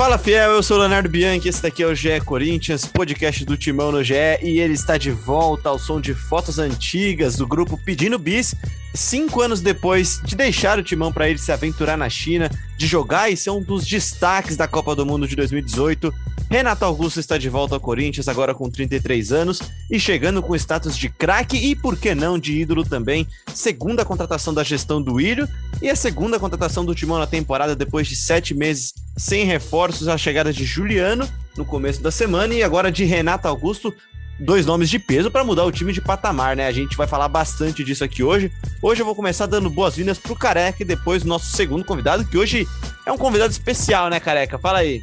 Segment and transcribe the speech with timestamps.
[0.00, 3.54] Fala fiel, eu sou o Leonardo Bianchi, esse daqui é o GE Corinthians, podcast do
[3.54, 7.76] Timão no GE, e ele está de volta ao som de fotos antigas do grupo
[7.76, 8.54] Pedindo Bis,
[8.94, 13.30] cinco anos depois de deixar o Timão para ir se aventurar na China, de jogar
[13.30, 16.12] e ser um dos destaques da Copa do Mundo de 2018.
[16.50, 20.98] Renato Augusto está de volta ao Corinthians, agora com 33 anos e chegando com status
[20.98, 23.26] de craque e, por que não, de ídolo também.
[23.54, 25.48] Segunda contratação da gestão do Ilho
[25.80, 30.08] e a segunda contratação do Timão na temporada depois de sete meses sem reforços.
[30.08, 33.94] A chegada de Juliano no começo da semana e agora de Renato Augusto.
[34.40, 36.66] Dois nomes de peso para mudar o time de patamar, né?
[36.66, 38.50] A gente vai falar bastante disso aqui hoje.
[38.80, 42.66] Hoje eu vou começar dando boas-vindas pro Careca e depois nosso segundo convidado, que hoje
[43.04, 44.58] é um convidado especial, né, Careca?
[44.58, 45.02] Fala aí.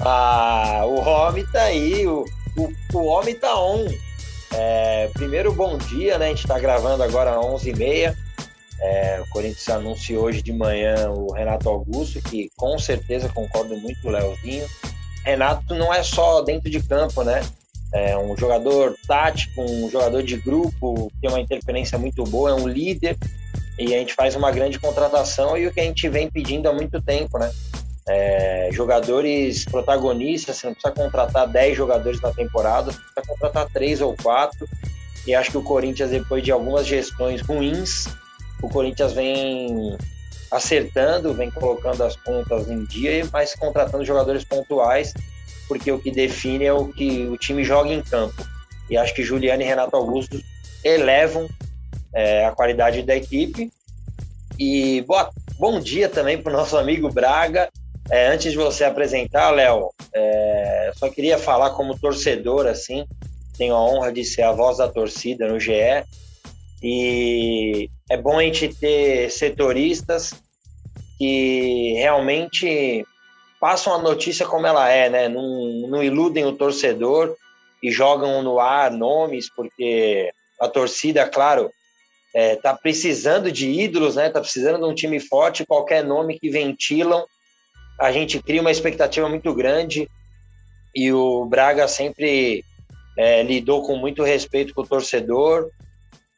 [0.00, 2.24] Ah, o homem tá aí, o,
[2.56, 3.86] o, o homem tá on.
[4.52, 6.26] É, primeiro, bom dia, né?
[6.26, 8.16] A gente tá gravando agora às 11h30.
[8.80, 14.00] É, o Corinthians anunciou hoje de manhã o Renato Augusto, que com certeza concordo muito
[14.02, 14.66] com o Leozinho.
[15.24, 17.40] Renato não é só dentro de campo, né?
[17.94, 22.66] É um jogador tático, um jogador de grupo, tem uma interferência muito boa, é um
[22.66, 23.16] líder.
[23.78, 26.72] E a gente faz uma grande contratação e o que a gente vem pedindo há
[26.72, 27.52] muito tempo, né?
[28.06, 34.00] É, jogadores protagonistas, você não precisa contratar 10 jogadores na temporada, você precisa contratar 3
[34.00, 34.68] ou 4.
[35.26, 38.06] E acho que o Corinthians, depois de algumas gestões ruins,
[38.60, 39.96] o Corinthians vem
[40.50, 45.14] acertando, vem colocando as contas em dia, mas contratando jogadores pontuais,
[45.68, 48.44] porque o que define é o que o time joga em campo.
[48.90, 50.38] E acho que Juliano e Renato Augusto
[50.84, 51.48] elevam
[52.12, 53.72] é, a qualidade da equipe.
[54.58, 57.68] E boa, bom dia também para o nosso amigo Braga
[58.10, 63.06] é, antes de você apresentar, Léo, é, só queria falar como torcedor, assim,
[63.56, 66.04] tenho a honra de ser a voz da torcida no GE,
[66.82, 70.34] e é bom a gente ter setoristas
[71.16, 73.06] que realmente
[73.60, 75.28] passam a notícia como ela é, né?
[75.28, 75.42] Não,
[75.88, 77.36] não iludem o torcedor
[77.82, 80.30] e jogam no ar nomes, porque
[80.60, 81.70] a torcida, claro,
[82.34, 84.30] é, tá precisando de ídolos, né?
[84.30, 87.24] Tá precisando de um time forte, qualquer nome que ventilam
[87.98, 90.08] a gente cria uma expectativa muito grande
[90.94, 92.64] e o Braga sempre
[93.16, 95.70] é, lidou com muito respeito com o torcedor,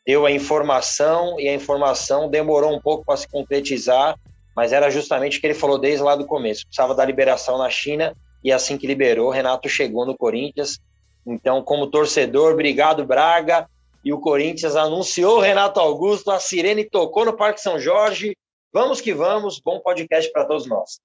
[0.06, 4.18] deu a informação e a informação demorou um pouco para se concretizar,
[4.56, 6.66] mas era justamente o que ele falou desde lá do começo.
[6.66, 10.78] Precisava da liberação na China e assim que liberou, Renato chegou no Corinthians.
[11.26, 13.68] Então, como torcedor, obrigado Braga.
[14.02, 18.34] E o Corinthians anunciou Renato Augusto, a sirene tocou no Parque São Jorge.
[18.72, 21.00] Vamos que vamos, bom podcast para todos nós.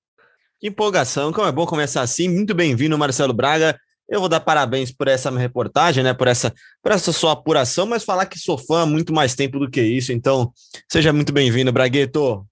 [0.60, 2.30] Que empolgação, como é bom começar assim.
[2.30, 3.78] Muito bem-vindo, Marcelo Braga.
[4.08, 6.14] Eu vou dar parabéns por essa reportagem, né?
[6.14, 6.54] Por essa,
[6.84, 9.82] por essa sua apuração, mas falar que sou fã há muito mais tempo do que
[9.82, 10.14] isso.
[10.14, 10.54] Então,
[10.88, 12.46] seja muito bem-vindo, Bragueto.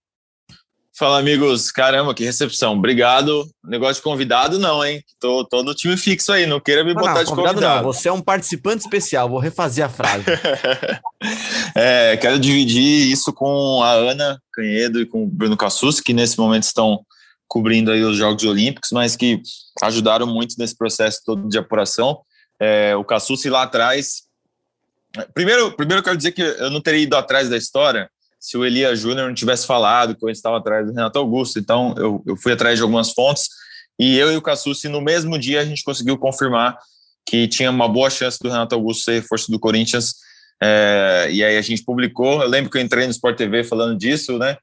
[0.99, 1.71] Fala, amigos.
[1.71, 2.73] Caramba, que recepção.
[2.73, 3.49] Obrigado.
[3.63, 5.01] Negócio de convidado, não, hein?
[5.17, 7.53] Tô, tô no time fixo aí, não queira me não, botar não, de convidado.
[7.53, 7.77] convidado.
[7.77, 10.25] Não, você é um participante especial, vou refazer a frase.
[11.73, 16.37] é, quero dividir isso com a Ana Canhedo e com o Bruno Cassus, que nesse
[16.37, 16.99] momento estão
[17.47, 19.41] cobrindo aí os Jogos Olímpicos, mas que
[19.81, 22.19] ajudaram muito nesse processo todo de apuração.
[22.59, 24.23] É, o Cassucci lá atrás.
[25.33, 28.09] Primeiro, primeiro eu quero dizer que eu não teria ido atrás da história
[28.39, 31.59] se o Elia Júnior não tivesse falado que eu estava atrás do Renato Augusto.
[31.59, 33.49] Então, eu, eu fui atrás de algumas fontes
[33.99, 36.77] e eu e o Cassucci, no mesmo dia, a gente conseguiu confirmar
[37.25, 40.15] que tinha uma boa chance do Renato Augusto ser reforço do Corinthians.
[40.63, 42.41] É, e aí a gente publicou.
[42.41, 44.57] Eu lembro que eu entrei no Sport TV falando disso, né?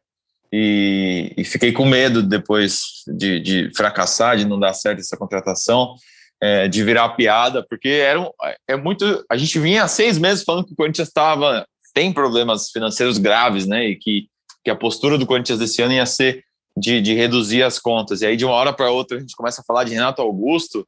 [0.51, 5.95] E, e fiquei com medo depois de, de, fracassar, de não dar certo essa contratação,
[6.41, 8.31] é, de virar piada, porque era um,
[8.67, 9.25] é muito.
[9.31, 13.67] A gente vinha há seis meses falando que o Corinthians estava tem problemas financeiros graves,
[13.67, 13.89] né?
[13.89, 14.29] E que,
[14.63, 16.45] que a postura do Corinthians desse ano ia ser
[16.77, 18.21] de, de reduzir as contas.
[18.21, 20.87] E aí, de uma hora para outra, a gente começa a falar de Renato Augusto,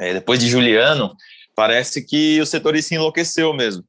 [0.00, 1.14] é, depois de Juliano,
[1.54, 3.84] parece que o setor se enlouqueceu mesmo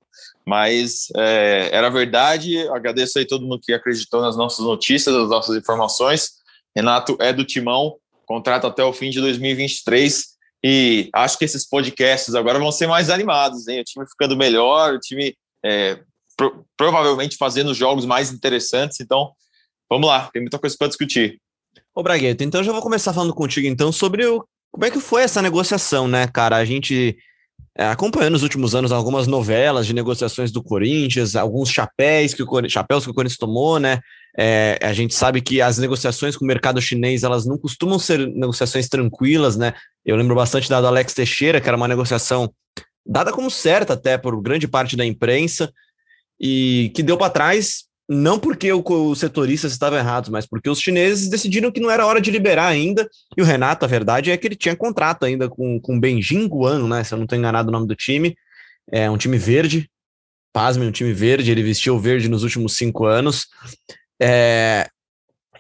[0.46, 2.68] mas é, era verdade.
[2.68, 6.32] Agradeço aí todo mundo que acreditou nas nossas notícias, nas nossas informações.
[6.76, 12.36] Renato é do Timão, contrato até o fim de 2023 e acho que esses podcasts
[12.36, 13.80] agora vão ser mais animados, hein?
[13.80, 16.00] O time ficando melhor, o time é,
[16.36, 19.00] pro, provavelmente fazendo jogos mais interessantes.
[19.00, 19.32] Então,
[19.90, 21.40] vamos lá, tem muita coisa para discutir.
[21.96, 25.22] Ô Bragueto, então já vou começar falando contigo então sobre o, como é que foi
[25.22, 26.58] essa negociação, né, cara?
[26.58, 27.16] A gente
[27.78, 32.70] é, acompanhando nos últimos anos algumas novelas de negociações do Corinthians, alguns chapéus que o,
[32.70, 34.00] chapéus que o Corinthians tomou, né?
[34.38, 38.28] É, a gente sabe que as negociações com o mercado chinês elas não costumam ser
[38.28, 39.74] negociações tranquilas, né?
[40.04, 42.52] Eu lembro bastante da do Alex Teixeira, que era uma negociação
[43.06, 45.72] dada como certa até por grande parte da imprensa
[46.40, 51.30] e que deu para trás não porque os setoristas estavam errados, mas porque os chineses
[51.30, 53.10] decidiram que não era hora de liberar ainda.
[53.38, 56.88] E o Renato, a verdade é que ele tinha contrato ainda com, com o Guan,
[56.88, 57.04] né?
[57.04, 58.36] Se eu não estou enganado o nome do time.
[58.92, 59.90] É um time verde.
[60.52, 61.50] Pasme, um time verde.
[61.50, 63.48] Ele vestiu o verde nos últimos cinco anos.
[64.22, 64.88] É,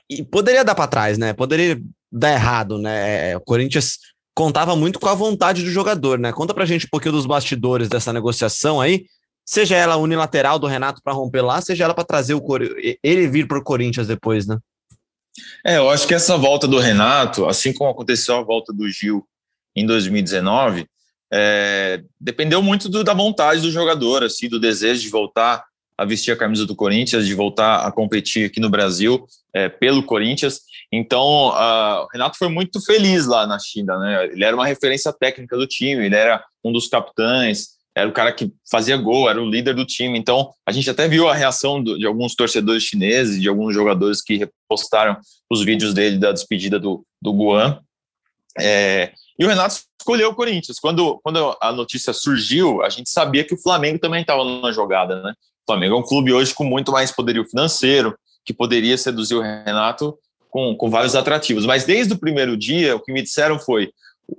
[0.09, 1.33] e poderia dar para trás, né?
[1.33, 1.81] Poderia
[2.11, 3.35] dar errado, né?
[3.37, 3.97] O Corinthians
[4.35, 6.33] contava muito com a vontade do jogador, né?
[6.33, 9.05] Conta pra gente um pouquinho dos bastidores dessa negociação aí
[9.45, 12.41] seja ela unilateral do Renato para romper lá, seja ela para trazer o
[13.03, 14.57] ele vir para o Corinthians depois, né?
[15.65, 19.25] É, eu acho que essa volta do Renato, assim como aconteceu a volta do Gil
[19.75, 20.87] em 2019,
[21.31, 25.65] é, dependeu muito do, da vontade do jogador, assim, do desejo de voltar
[25.97, 30.03] a vestir a camisa do Corinthians, de voltar a competir aqui no Brasil é, pelo
[30.03, 30.61] Corinthians.
[30.91, 34.25] Então, a, o Renato foi muito feliz lá na China, né?
[34.25, 38.31] Ele era uma referência técnica do time, ele era um dos capitães, era o cara
[38.31, 40.17] que fazia gol, era o líder do time.
[40.17, 44.21] Então, a gente até viu a reação do, de alguns torcedores chineses, de alguns jogadores
[44.21, 45.17] que repostaram
[45.49, 47.79] os vídeos dele da despedida do, do Guan.
[48.59, 50.79] É, e o Renato escolheu o Corinthians.
[50.79, 55.21] Quando, quando a notícia surgiu, a gente sabia que o Flamengo também estava na jogada,
[55.21, 55.33] né?
[55.63, 59.41] O Flamengo é um clube hoje com muito mais poderio financeiro, que poderia seduzir o
[59.41, 60.17] Renato
[60.49, 61.65] com, com vários atrativos.
[61.65, 63.91] Mas desde o primeiro dia, o que me disseram foi: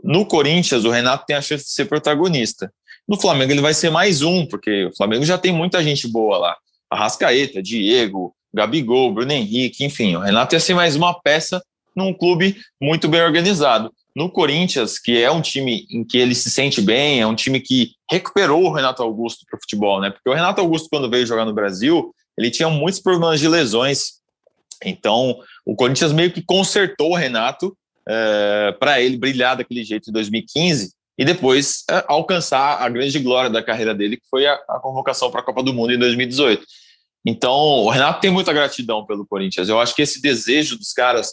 [0.03, 2.73] no Corinthians, o Renato tem a chance de ser protagonista.
[3.07, 6.39] No Flamengo ele vai ser mais um, porque o Flamengo já tem muita gente boa
[6.39, 6.57] lá.
[6.91, 11.63] Arrascaeta, Diego, Gabigol, Bruno Henrique, enfim, o Renato ia ser mais uma peça
[11.95, 13.93] num clube muito bem organizado.
[14.17, 17.61] No Corinthians, que é um time em que ele se sente bem, é um time
[17.61, 20.11] que recuperou o Renato Augusto para o futebol, né?
[20.11, 24.21] Porque o Renato Augusto, quando veio jogar no Brasil, ele tinha muitos problemas de lesões.
[24.85, 25.37] Então,
[25.67, 27.77] o Corinthians meio que consertou o Renato
[28.09, 33.19] é, eh, para ele brilhar daquele jeito em 2015 e depois é, alcançar a grande
[33.19, 35.99] glória da carreira dele, que foi a, a convocação para a Copa do Mundo em
[35.99, 36.65] 2018.
[37.27, 39.69] Então, o Renato tem muita gratidão pelo Corinthians.
[39.69, 41.33] Eu acho que esse desejo dos caras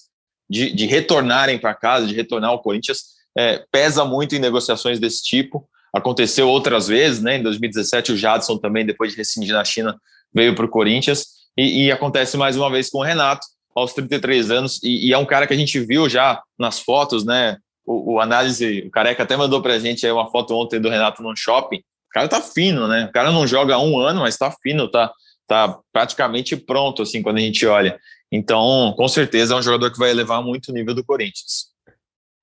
[0.50, 3.00] de, de retornarem para casa, de retornar ao Corinthians,
[3.38, 5.68] é, pesa muito em negociações desse tipo.
[5.94, 7.38] Aconteceu outras vezes, né?
[7.38, 9.98] Em 2017, o Jadson também, depois de rescindir na China,
[10.34, 11.26] veio para o Corinthians.
[11.58, 13.46] E, e, acontece mais uma vez com o Renato,
[13.76, 14.82] aos 33 anos.
[14.84, 17.58] E, e é um cara que a gente viu já nas fotos, né?
[17.86, 21.22] O, o, análise, o Careca até mandou pra gente aí uma foto ontem do Renato
[21.22, 21.78] no shopping.
[21.78, 23.06] O cara tá fino, né?
[23.06, 25.12] O cara não joga há um ano, mas tá fino, tá,
[25.48, 28.00] tá praticamente pronto, assim, quando a gente olha.
[28.32, 31.72] Então, com certeza é um jogador que vai elevar muito o nível do Corinthians.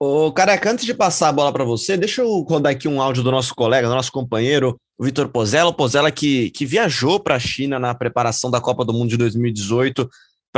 [0.00, 3.22] Ô, Careca, antes de passar a bola para você, deixa eu rodar aqui um áudio
[3.22, 5.70] do nosso colega, do nosso companheiro, o Vitor Pozella.
[5.70, 9.16] O Pozella que, que viajou para a China na preparação da Copa do Mundo de
[9.16, 10.08] 2018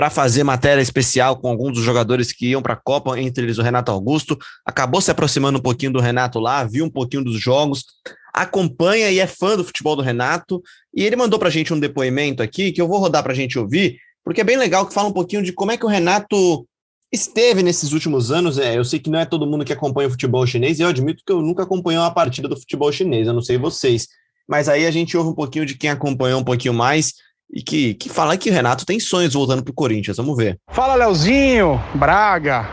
[0.01, 3.59] para fazer matéria especial com alguns dos jogadores que iam para a Copa, entre eles
[3.59, 4.35] o Renato Augusto.
[4.65, 7.85] Acabou se aproximando um pouquinho do Renato lá, viu um pouquinho dos jogos,
[8.33, 10.63] acompanha e é fã do futebol do Renato.
[10.95, 13.37] E ele mandou para a gente um depoimento aqui que eu vou rodar para a
[13.37, 15.89] gente ouvir, porque é bem legal que fala um pouquinho de como é que o
[15.91, 16.67] Renato
[17.13, 18.57] esteve nesses últimos anos.
[18.57, 20.89] É, eu sei que não é todo mundo que acompanha o futebol chinês, e eu
[20.89, 24.09] admito que eu nunca acompanhei uma partida do futebol chinês, eu não sei vocês.
[24.49, 27.13] Mas aí a gente ouve um pouquinho de quem acompanhou um pouquinho mais
[27.53, 30.17] e que, que fala que o Renato tem sonhos voltando para o Corinthians.
[30.17, 30.59] Vamos ver.
[30.69, 32.69] Fala, Leozinho, Braga,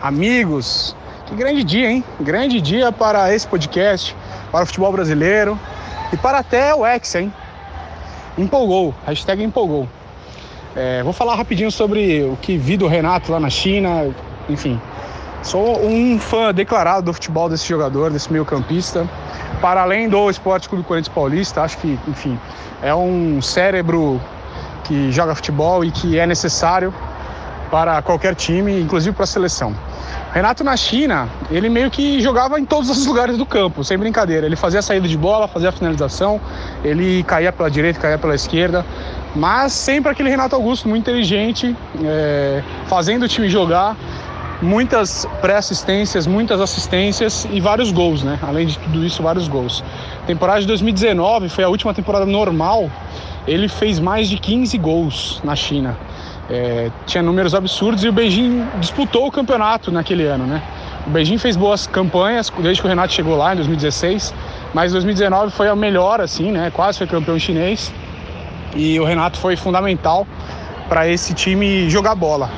[0.00, 0.96] amigos.
[1.26, 2.04] Que grande dia, hein?
[2.20, 4.16] Grande dia para esse podcast,
[4.50, 5.58] para o futebol brasileiro
[6.12, 7.32] e para até o Ex, hein?
[8.36, 9.88] Empolgou, hashtag empolgou.
[10.74, 14.14] É, vou falar rapidinho sobre o que vi do Renato lá na China,
[14.48, 14.80] enfim.
[15.42, 19.08] Sou um fã declarado do futebol desse jogador, desse meio campista.
[19.62, 22.36] Para além do Esporte Clube Corinthians Paulista, acho que, enfim,
[22.82, 24.20] é um cérebro
[24.82, 26.92] que joga futebol e que é necessário
[27.70, 29.72] para qualquer time, inclusive para a seleção.
[30.34, 34.46] Renato na China, ele meio que jogava em todos os lugares do campo, sem brincadeira.
[34.46, 36.40] Ele fazia a saída de bola, fazia a finalização,
[36.82, 38.84] ele caía pela direita, caía pela esquerda,
[39.34, 43.96] mas sempre aquele Renato Augusto muito inteligente, é, fazendo o time jogar,
[44.62, 48.38] muitas pré-assistências, muitas assistências e vários gols, né?
[48.40, 49.84] Além de tudo isso, vários gols.
[50.26, 52.88] Temporada de 2019 foi a última temporada normal.
[53.46, 55.98] Ele fez mais de 15 gols na China.
[56.48, 60.62] É, tinha números absurdos e o Beijing disputou o campeonato naquele ano, né?
[61.06, 64.32] O Beijing fez boas campanhas desde que o Renato chegou lá em 2016,
[64.72, 66.70] mas 2019 foi a melhor, assim, né?
[66.72, 67.92] Quase foi campeão chinês
[68.76, 70.26] e o Renato foi fundamental
[70.88, 72.48] para esse time jogar bola.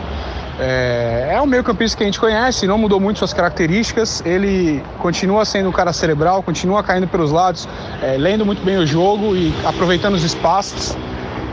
[0.58, 4.22] É, é um meio campista que a gente conhece, não mudou muito suas características.
[4.24, 7.68] Ele continua sendo um cara cerebral, continua caindo pelos lados,
[8.02, 10.96] é, lendo muito bem o jogo e aproveitando os espaços.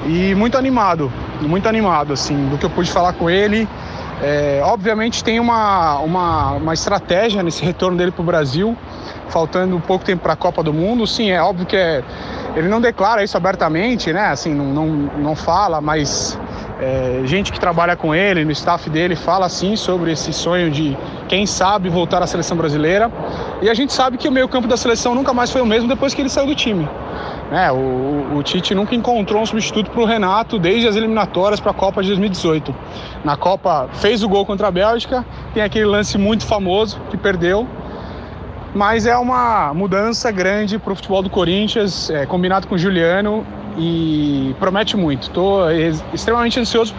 [0.06, 3.68] E muito animado, muito animado, assim, do que eu pude falar com ele.
[4.22, 8.78] É, obviamente tem uma, uma, uma estratégia nesse retorno dele para o Brasil.
[9.30, 11.08] faltando pouco tempo para a Copa do Mundo.
[11.08, 12.04] Sim, é óbvio que é,
[12.56, 14.28] ele não declara isso abertamente, né?
[14.28, 16.38] Assim, não, não, não fala, mas
[16.82, 20.98] é, gente que trabalha com ele, no staff dele, fala sim sobre esse sonho de,
[21.28, 23.12] quem sabe, voltar à seleção brasileira.
[23.62, 26.16] E a gente sabe que o meio-campo da seleção nunca mais foi o mesmo depois
[26.16, 26.90] que ele saiu do time.
[27.52, 31.70] É, o, o, Tite nunca encontrou um substituto para o Renato desde as eliminatórias para
[31.70, 32.74] a Copa de 2018.
[33.24, 35.24] Na Copa fez o gol contra a Bélgica,
[35.54, 37.68] tem aquele lance muito famoso que perdeu,
[38.74, 43.46] mas é uma mudança grande para o futebol do Corinthians, é, combinado com o Juliano
[43.78, 45.24] e promete muito.
[45.24, 45.70] Estou
[46.14, 46.96] extremamente ansioso,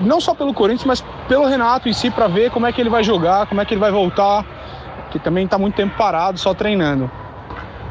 [0.00, 2.90] não só pelo Corinthians, mas pelo Renato em si, para ver como é que ele
[2.90, 4.44] vai jogar, como é que ele vai voltar,
[5.10, 7.10] que também está muito tempo parado, só treinando.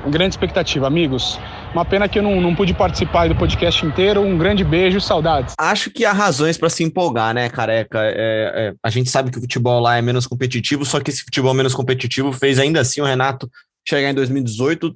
[0.08, 1.40] Grande expectativa, amigos.
[1.74, 4.22] Uma pena que eu não, não pude participar do podcast inteiro.
[4.22, 5.54] Um grande beijo, saudades.
[5.60, 8.00] Acho que há razões para se empolgar, né, careca?
[8.02, 11.24] É, é, a gente sabe que o futebol lá é menos competitivo, só que esse
[11.24, 13.50] futebol menos competitivo fez ainda assim o Renato
[13.86, 14.96] chegar em 2018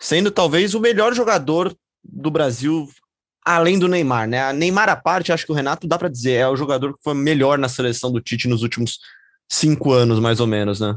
[0.00, 2.88] sendo talvez o melhor jogador do Brasil,
[3.44, 4.42] além do Neymar, né?
[4.42, 7.02] A Neymar à parte, acho que o Renato dá para dizer, é o jogador que
[7.02, 8.98] foi melhor na seleção do Tite nos últimos
[9.50, 10.96] cinco anos, mais ou menos, né?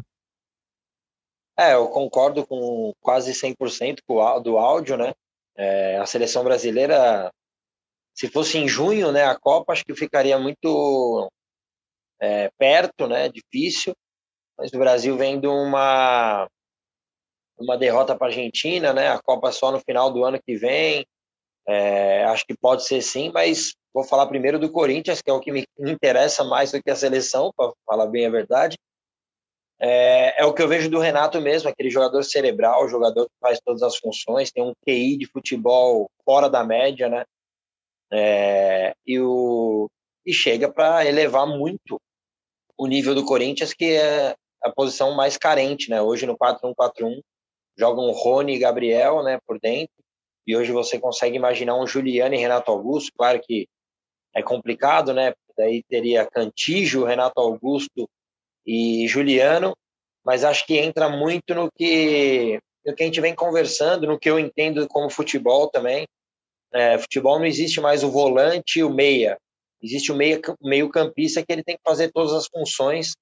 [1.58, 4.00] É, eu concordo com quase 100%
[4.42, 5.14] do áudio, né?
[5.56, 7.32] É, a seleção brasileira,
[8.16, 11.30] se fosse em junho, né, a Copa, acho que ficaria muito
[12.20, 13.30] é, perto, né?
[13.30, 13.94] Difícil.
[14.58, 16.48] Mas o Brasil vem de uma
[17.62, 19.10] uma derrota para a Argentina, né?
[19.10, 21.06] A Copa só no final do ano que vem.
[21.68, 25.40] É, acho que pode ser sim, mas vou falar primeiro do Corinthians, que é o
[25.40, 28.78] que me interessa mais do que a seleção, para falar bem a verdade.
[29.80, 33.60] É, é, o que eu vejo do Renato mesmo, aquele jogador cerebral, jogador que faz
[33.66, 37.26] todas as funções, tem um QI de futebol fora da média, né?
[38.14, 39.90] É, e, o,
[40.26, 42.00] e chega para elevar muito
[42.78, 46.00] o nível do Corinthians, que é a posição mais carente, né?
[46.02, 47.20] Hoje no 4-1-4-1
[47.78, 49.94] jogam Rony e Gabriel, né, por dentro.
[50.46, 53.68] E hoje você consegue imaginar um Juliano e Renato Augusto, claro que
[54.34, 55.34] é complicado, né?
[55.58, 58.10] Daí teria Cantijo, Renato Augusto
[58.66, 59.76] e Juliano,
[60.24, 64.30] mas acho que entra muito no que, no que a gente vem conversando, no que
[64.30, 66.08] eu entendo como futebol também.
[66.74, 69.38] É, futebol não existe mais o volante e o meia.
[69.82, 73.14] Existe o meia, meio campista que ele tem que fazer todas as funções,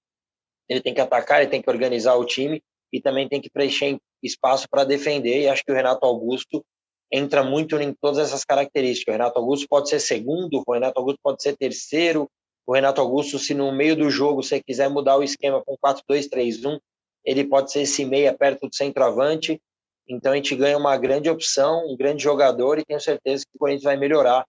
[0.68, 4.00] ele tem que atacar, ele tem que organizar o time e também tem que preencher
[4.22, 6.64] espaço para defender, e acho que o Renato Augusto
[7.12, 9.14] entra muito em todas essas características.
[9.14, 12.30] O Renato Augusto pode ser segundo, o Renato Augusto pode ser terceiro,
[12.70, 16.80] o Renato Augusto, se no meio do jogo você quiser mudar o esquema com 4-2-3-1,
[17.26, 19.60] ele pode ser esse meia perto do centroavante.
[20.08, 23.60] Então a gente ganha uma grande opção, um grande jogador, e tenho certeza que o
[23.60, 24.46] Corinthians vai melhorar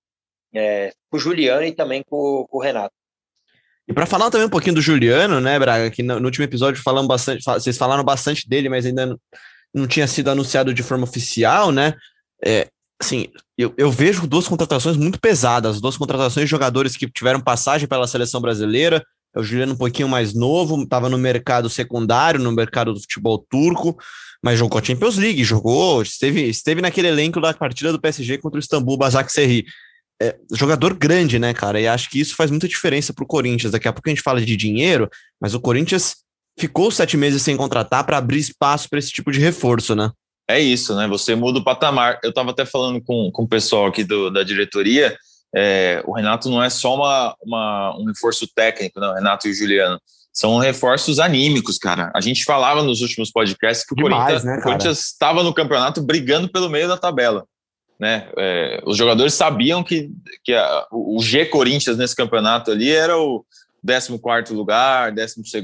[0.55, 2.95] é, com o Juliano e também com, com o Renato.
[3.91, 7.09] E para falar também um pouquinho do Juliano, né, Braga, que no, último episódio falamos
[7.09, 9.19] bastante, vocês falaram bastante dele, mas ainda não,
[9.75, 11.95] não tinha sido anunciado de forma oficial, né?
[12.45, 12.69] É,
[13.03, 13.27] assim,
[13.59, 18.07] eu, eu, vejo duas contratações muito pesadas, duas contratações de jogadores que tiveram passagem pela
[18.07, 19.05] seleção brasileira.
[19.35, 23.45] É o Juliano um pouquinho mais novo, estava no mercado secundário, no mercado do futebol
[23.51, 23.97] turco,
[24.41, 28.57] mas jogou a Champions League, jogou, esteve, esteve naquele elenco da partida do PSG contra
[28.57, 29.65] o Istambul Basaksehir
[30.21, 31.81] é, jogador grande, né, cara?
[31.81, 33.73] E acho que isso faz muita diferença pro Corinthians.
[33.73, 35.09] Daqui a pouco a gente fala de dinheiro,
[35.41, 36.17] mas o Corinthians
[36.59, 40.11] ficou sete meses sem contratar para abrir espaço para esse tipo de reforço, né?
[40.49, 41.09] É isso, né?
[41.09, 42.19] Você muda o patamar.
[42.23, 45.17] Eu estava até falando com, com o pessoal aqui do, da diretoria.
[45.57, 49.55] É, o Renato não é só uma, uma, um reforço técnico, não, Renato e o
[49.55, 49.99] Juliano.
[50.33, 52.11] São reforços anímicos, cara.
[52.15, 56.49] A gente falava nos últimos podcasts que o Demais, Corinthians né, estava no campeonato brigando
[56.49, 57.45] pelo meio da tabela
[58.01, 58.29] né?
[58.39, 60.11] É, os jogadores sabiam que,
[60.43, 63.45] que a, o G Corinthians nesse campeonato ali era o
[63.87, 65.63] 14 lugar, 12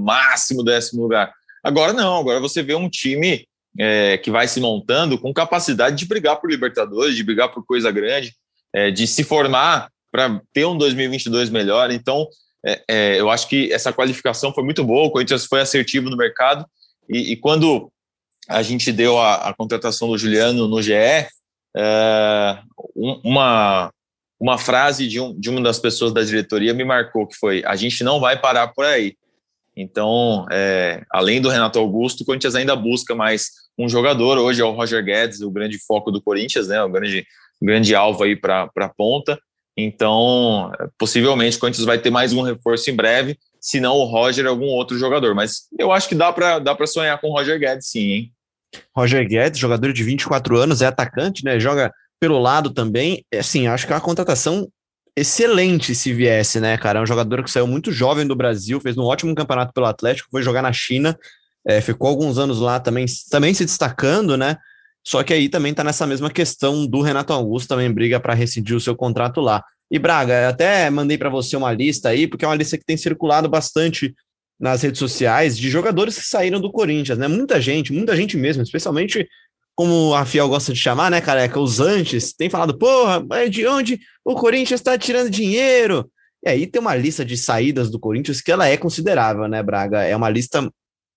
[0.00, 1.30] máximo décimo lugar.
[1.62, 3.46] Agora não, agora você vê um time
[3.78, 7.90] é, que vai se montando com capacidade de brigar por Libertadores, de brigar por coisa
[7.90, 8.34] grande,
[8.72, 11.90] é, de se formar para ter um 2022 melhor.
[11.90, 12.26] Então,
[12.64, 16.16] é, é, eu acho que essa qualificação foi muito boa, o Corinthians foi assertivo no
[16.16, 16.64] mercado,
[17.08, 17.92] e, e quando
[18.48, 20.92] a gente deu a, a, contratação do Juliano no GE,
[21.76, 22.58] é,
[22.94, 23.92] uma,
[24.40, 27.76] uma frase de, um, de uma das pessoas da diretoria me marcou, que foi, a
[27.76, 29.14] gente não vai parar por aí.
[29.76, 34.38] Então, é, além do Renato Augusto, o Corinthians ainda busca mais um jogador.
[34.38, 36.82] Hoje é o Roger Guedes, o grande foco do Corinthians, né?
[36.82, 37.26] O grande,
[37.60, 39.38] grande alvo aí para a ponta.
[39.76, 44.46] Então, possivelmente o Corinthians vai ter mais um reforço em breve, se não o Roger,
[44.46, 45.34] algum outro jogador.
[45.34, 48.32] Mas eu acho que dá para dá sonhar com o Roger Guedes, sim, hein?
[48.94, 51.58] Roger Guedes, jogador de 24 anos, é atacante, né?
[51.58, 53.24] Joga pelo lado também.
[53.34, 54.68] Assim, acho que é uma contratação
[55.16, 56.98] excelente se viesse, né, cara?
[56.98, 60.28] É um jogador que saiu muito jovem do Brasil, fez um ótimo campeonato pelo Atlético,
[60.30, 61.16] foi jogar na China
[61.66, 64.56] é, ficou alguns anos lá também, também se destacando, né?
[65.04, 68.76] Só que aí também tá nessa mesma questão do Renato Augusto, também briga para rescindir
[68.76, 69.62] o seu contrato lá.
[69.90, 72.96] E Braga, até mandei para você uma lista aí, porque é uma lista que tem
[72.96, 74.14] circulado bastante
[74.58, 77.28] nas redes sociais de jogadores que saíram do Corinthians, né?
[77.28, 79.28] Muita gente, muita gente mesmo, especialmente
[79.74, 81.60] como a Fiel gosta de chamar, né, careca?
[81.60, 86.10] Os antes tem falado, porra, é de onde o Corinthians está tirando dinheiro?
[86.44, 90.02] E aí tem uma lista de saídas do Corinthians que ela é considerável, né, Braga?
[90.02, 90.70] É uma lista,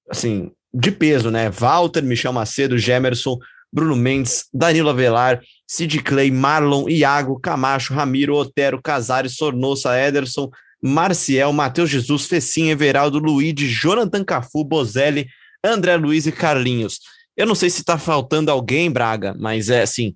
[0.10, 1.50] assim, de peso, né?
[1.50, 3.38] Walter, Michel Macedo, Gemerson,
[3.72, 10.50] Bruno Mendes, Danilo Avelar, Sid Clay, Marlon, Iago, Camacho, Ramiro, Otero, Casares, Sornosa, Ederson,
[10.82, 15.28] Marcial, Matheus Jesus, Fecim, Everaldo, Luigi, Jonathan Cafu, Bozelli,
[15.64, 17.00] André Luiz e Carlinhos.
[17.36, 20.16] Eu não sei se tá faltando alguém, Braga, mas é assim.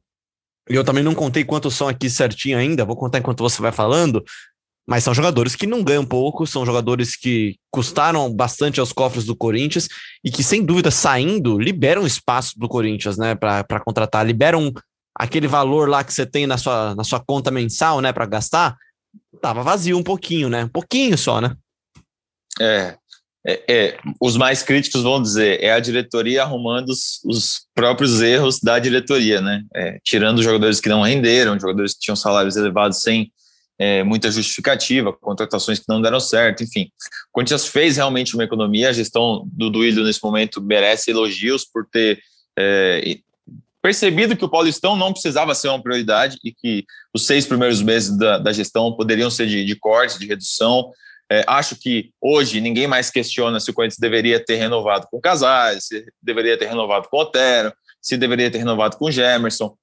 [0.68, 4.24] Eu também não contei quantos são aqui certinho ainda, vou contar enquanto você vai falando.
[4.86, 9.36] Mas são jogadores que não ganham pouco, são jogadores que custaram bastante aos cofres do
[9.36, 9.88] Corinthians
[10.24, 14.74] e que, sem dúvida, saindo, liberam espaço do Corinthians, né, para contratar, liberam
[15.18, 18.76] aquele valor lá que você tem na sua, na sua conta mensal, né, para gastar,
[19.42, 20.66] tava vazio um pouquinho, né?
[20.66, 21.56] Um pouquinho só, né?
[22.60, 22.96] É,
[23.46, 28.60] é, é, os mais críticos vão dizer é a diretoria arrumando os, os próprios erros
[28.60, 29.64] da diretoria, né?
[29.76, 33.32] É, tirando jogadores que não renderam, jogadores que tinham salários elevados sem
[33.78, 36.90] é, muita justificativa, contratações que não deram certo, enfim.
[37.30, 41.86] O Corinthians fez realmente uma economia, a gestão do Duílio nesse momento merece elogios por
[41.92, 42.22] ter
[42.58, 43.18] é,
[43.84, 48.18] percebido que o Paulistão não precisava ser uma prioridade e que os seis primeiros meses
[48.18, 50.90] da, da gestão poderiam ser de, de corte, de redução.
[51.30, 55.22] É, acho que hoje ninguém mais questiona se o Corinthians deveria ter renovado com o
[55.22, 59.76] Casares, se deveria ter renovado com o Otero, se deveria ter renovado com o Gemerson.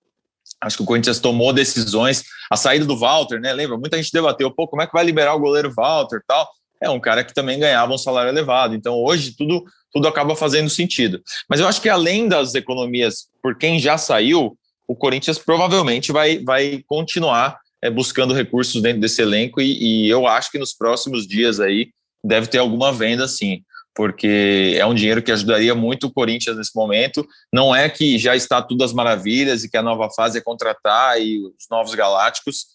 [0.63, 2.25] Acho que o Corinthians tomou decisões.
[2.51, 3.53] A saída do Walter, né?
[3.53, 3.77] Lembra?
[3.77, 6.49] Muita gente debateu, pô, como é que vai liberar o goleiro Walter tal?
[6.83, 8.75] É um cara que também ganhava um salário elevado.
[8.75, 11.23] Então, hoje, tudo tudo acaba fazendo sentido.
[11.49, 14.57] Mas eu acho que além das economias por quem já saiu,
[14.87, 20.27] o Corinthians provavelmente vai, vai continuar é, buscando recursos dentro desse elenco e, e, eu
[20.27, 21.91] acho que nos próximos dias aí
[22.23, 23.63] deve ter alguma venda sim,
[23.95, 27.27] porque é um dinheiro que ajudaria muito o Corinthians nesse momento.
[27.53, 31.21] Não é que já está tudo às maravilhas e que a nova fase é contratar
[31.21, 32.67] e os novos galácticos.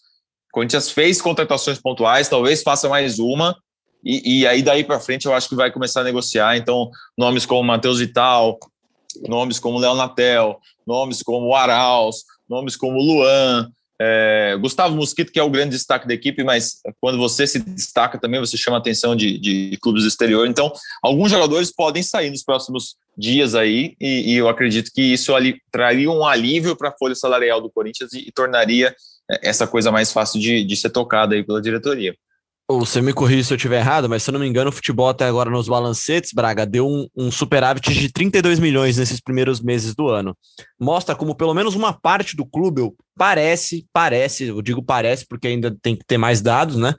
[0.48, 3.56] O Corinthians fez contratações pontuais, talvez faça mais uma,
[4.04, 6.56] e, e aí daí para frente eu acho que vai começar a negociar.
[6.56, 8.58] Então, nomes como Matheus Vital,
[9.28, 15.42] nomes como Léo Natel, nomes como Arauz, nomes como Luan, é, Gustavo Mosquito, que é
[15.42, 19.16] o grande destaque da equipe, mas quando você se destaca também, você chama a atenção
[19.16, 20.46] de, de clubes do exterior.
[20.46, 20.70] Então,
[21.02, 25.56] alguns jogadores podem sair nos próximos dias aí, e, e eu acredito que isso ali
[25.72, 28.94] traria um alívio para a folha salarial do Corinthians e, e tornaria
[29.30, 32.14] é, essa coisa mais fácil de, de ser tocada aí pela diretoria.
[32.68, 35.08] Você me corrija se eu estiver errado, mas se eu não me engano, o futebol
[35.08, 39.94] até agora nos balancetes, Braga, deu um, um, superávit de 32 milhões nesses primeiros meses
[39.94, 40.36] do ano.
[40.78, 45.76] Mostra como pelo menos uma parte do clube parece, parece, eu digo parece porque ainda
[45.80, 46.92] tem que ter mais dados, né?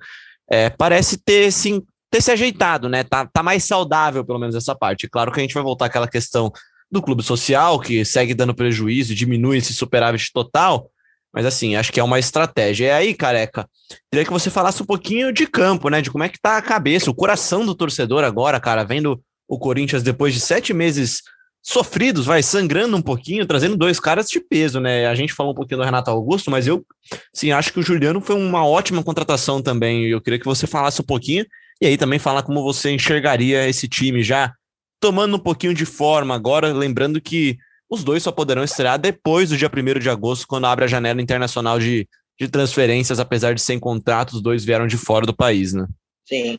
[0.49, 3.03] É, parece ter, sim, ter se ajeitado, né?
[3.03, 5.09] Tá, tá mais saudável, pelo menos, essa parte.
[5.09, 6.49] Claro que a gente vai voltar àquela questão
[6.89, 10.89] do clube social, que segue dando prejuízo, diminui esse superávit total,
[11.37, 12.87] mas assim, acho que é uma estratégia.
[12.87, 13.69] E aí, careca,
[14.11, 16.01] queria que você falasse um pouquinho de campo, né?
[16.01, 19.59] De como é que tá a cabeça, o coração do torcedor agora, cara, vendo o
[19.59, 21.21] Corinthians depois de sete meses
[21.61, 25.05] sofridos, vai sangrando um pouquinho, trazendo dois caras de peso, né?
[25.05, 26.83] A gente falou um pouquinho do Renato Augusto, mas eu,
[27.31, 30.05] sim, acho que o Juliano foi uma ótima contratação também.
[30.05, 31.45] Eu queria que você falasse um pouquinho
[31.79, 34.55] e aí também falar como você enxergaria esse time já
[34.99, 39.57] tomando um pouquinho de forma agora, lembrando que os dois só poderão estrear depois do
[39.57, 42.07] dia 1 de agosto, quando abre a janela internacional de,
[42.39, 45.85] de transferências, apesar de sem contrato, os dois vieram de fora do país, né?
[46.25, 46.57] Sim.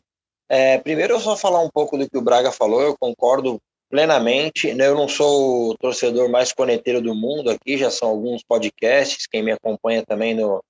[0.49, 4.73] É, primeiro, eu só falar um pouco do que o Braga falou, eu concordo plenamente.
[4.73, 4.87] Né?
[4.87, 9.43] Eu não sou o torcedor mais coneteiro do mundo aqui, já são alguns podcasts, quem
[9.43, 10.63] me acompanha também no,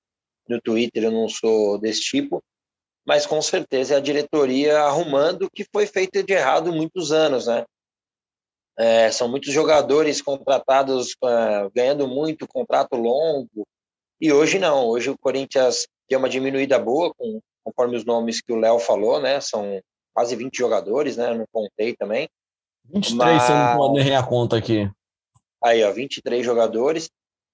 [0.48, 2.42] no Twitter, eu não sou desse tipo,
[3.06, 7.46] mas com certeza é a diretoria arrumando o que foi feito de errado muitos anos,
[7.46, 7.64] né?
[8.80, 13.66] É, são muitos jogadores contratados uh, ganhando muito, contrato longo.
[14.18, 14.86] E hoje não.
[14.86, 19.20] Hoje o Corinthians tem uma diminuída boa, com, conforme os nomes que o Léo falou,
[19.20, 19.38] né?
[19.38, 19.78] São
[20.14, 21.30] quase 20 jogadores, né?
[21.30, 22.26] Eu não contei também.
[22.86, 23.42] 23, Mas...
[23.42, 24.90] você não pode errar a conta aqui.
[25.62, 27.10] Aí, ó, 23 jogadores.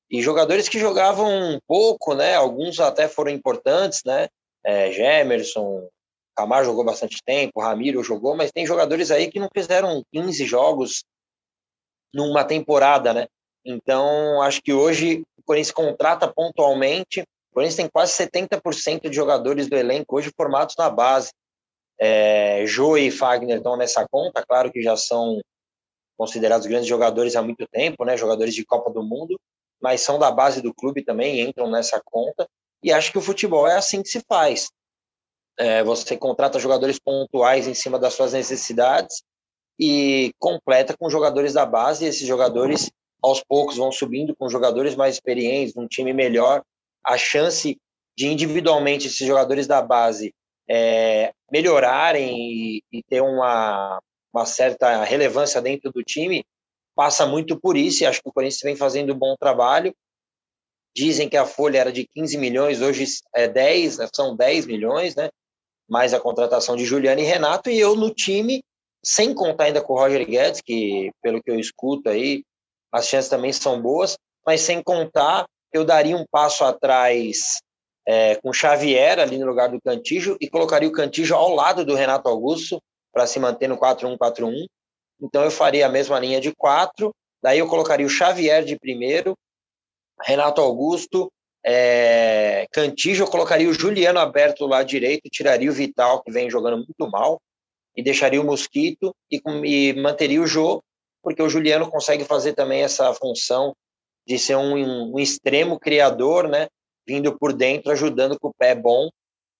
[0.09, 2.37] E jogadores que jogavam um pouco, né?
[2.37, 4.29] Alguns até foram importantes, né?
[4.65, 5.89] É, Gemerson,
[6.37, 11.03] Camar jogou bastante tempo, Ramiro jogou, mas tem jogadores aí que não fizeram 15 jogos
[12.13, 13.27] numa temporada, né?
[13.65, 17.21] Então, acho que hoje o Corinthians contrata pontualmente.
[17.23, 21.33] O Corinthians tem quase 70% de jogadores do elenco hoje formados na base.
[21.99, 25.41] É, e Fagner estão nessa conta, claro que já são
[26.17, 28.17] considerados grandes jogadores há muito tempo, né?
[28.17, 29.39] Jogadores de Copa do Mundo,
[29.81, 32.47] mas são da base do clube também, entram nessa conta.
[32.83, 34.71] E acho que o futebol é assim que se faz.
[35.59, 39.23] É, você contrata jogadores pontuais em cima das suas necessidades
[39.79, 42.05] e completa com jogadores da base.
[42.05, 42.91] E esses jogadores,
[43.23, 46.63] aos poucos, vão subindo com jogadores mais experientes, um time melhor.
[47.05, 47.79] A chance
[48.17, 50.35] de individualmente esses jogadores da base
[50.69, 54.01] é, melhorarem e, e ter uma,
[54.33, 56.45] uma certa relevância dentro do time
[56.95, 58.03] passa muito por isso.
[58.03, 59.95] E acho que o Corinthians vem fazendo um bom trabalho.
[60.95, 64.09] Dizem que a folha era de 15 milhões, hoje é 10, né?
[64.15, 65.29] são 10 milhões, né?
[65.87, 68.65] Mais a contratação de Juliano e Renato, e eu no time
[69.05, 72.43] sem contar ainda com o Roger Guedes, que pelo que eu escuto aí,
[72.93, 77.59] as chances também são boas, mas sem contar, eu daria um passo atrás
[78.07, 81.95] é, com Xavier ali no lugar do Cantijo e colocaria o Cantijo ao lado do
[81.95, 82.81] Renato Augusto
[83.13, 84.67] para se manter no 4-1-4-1.
[85.21, 89.35] Então eu faria a mesma linha de quatro, daí eu colocaria o Xavier de primeiro,
[90.23, 91.31] Renato Augusto,
[91.65, 96.77] é, Cantijo, eu colocaria o Juliano aberto lá direito, tiraria o Vital, que vem jogando
[96.77, 97.41] muito mal,
[97.97, 100.83] e deixaria o Mosquito e, e manteria o Jô,
[101.23, 103.75] porque o Juliano consegue fazer também essa função
[104.27, 106.67] de ser um, um extremo criador, né?
[107.07, 109.09] Vindo por dentro, ajudando com o pé bom,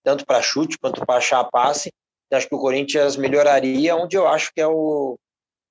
[0.05, 1.91] tanto para chute quanto para achar passe.
[2.27, 5.17] Então, acho que o Corinthians melhoraria, onde eu acho que é o,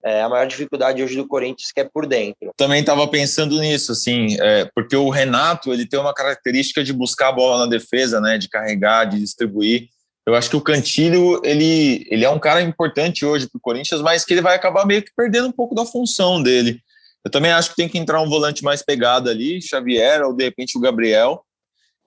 [0.06, 2.52] é, a maior dificuldade hoje do Corinthians, que é por dentro.
[2.56, 7.30] Também estava pensando nisso, assim, é, porque o Renato ele tem uma característica de buscar
[7.30, 9.90] a bola na defesa, né, de carregar, de distribuir.
[10.26, 14.02] Eu acho que o Cantilho, ele, ele é um cara importante hoje para o Corinthians,
[14.02, 16.80] mas que ele vai acabar meio que perdendo um pouco da função dele.
[17.24, 20.44] Eu também acho que tem que entrar um volante mais pegado ali, Xavier ou de
[20.44, 21.44] repente o Gabriel.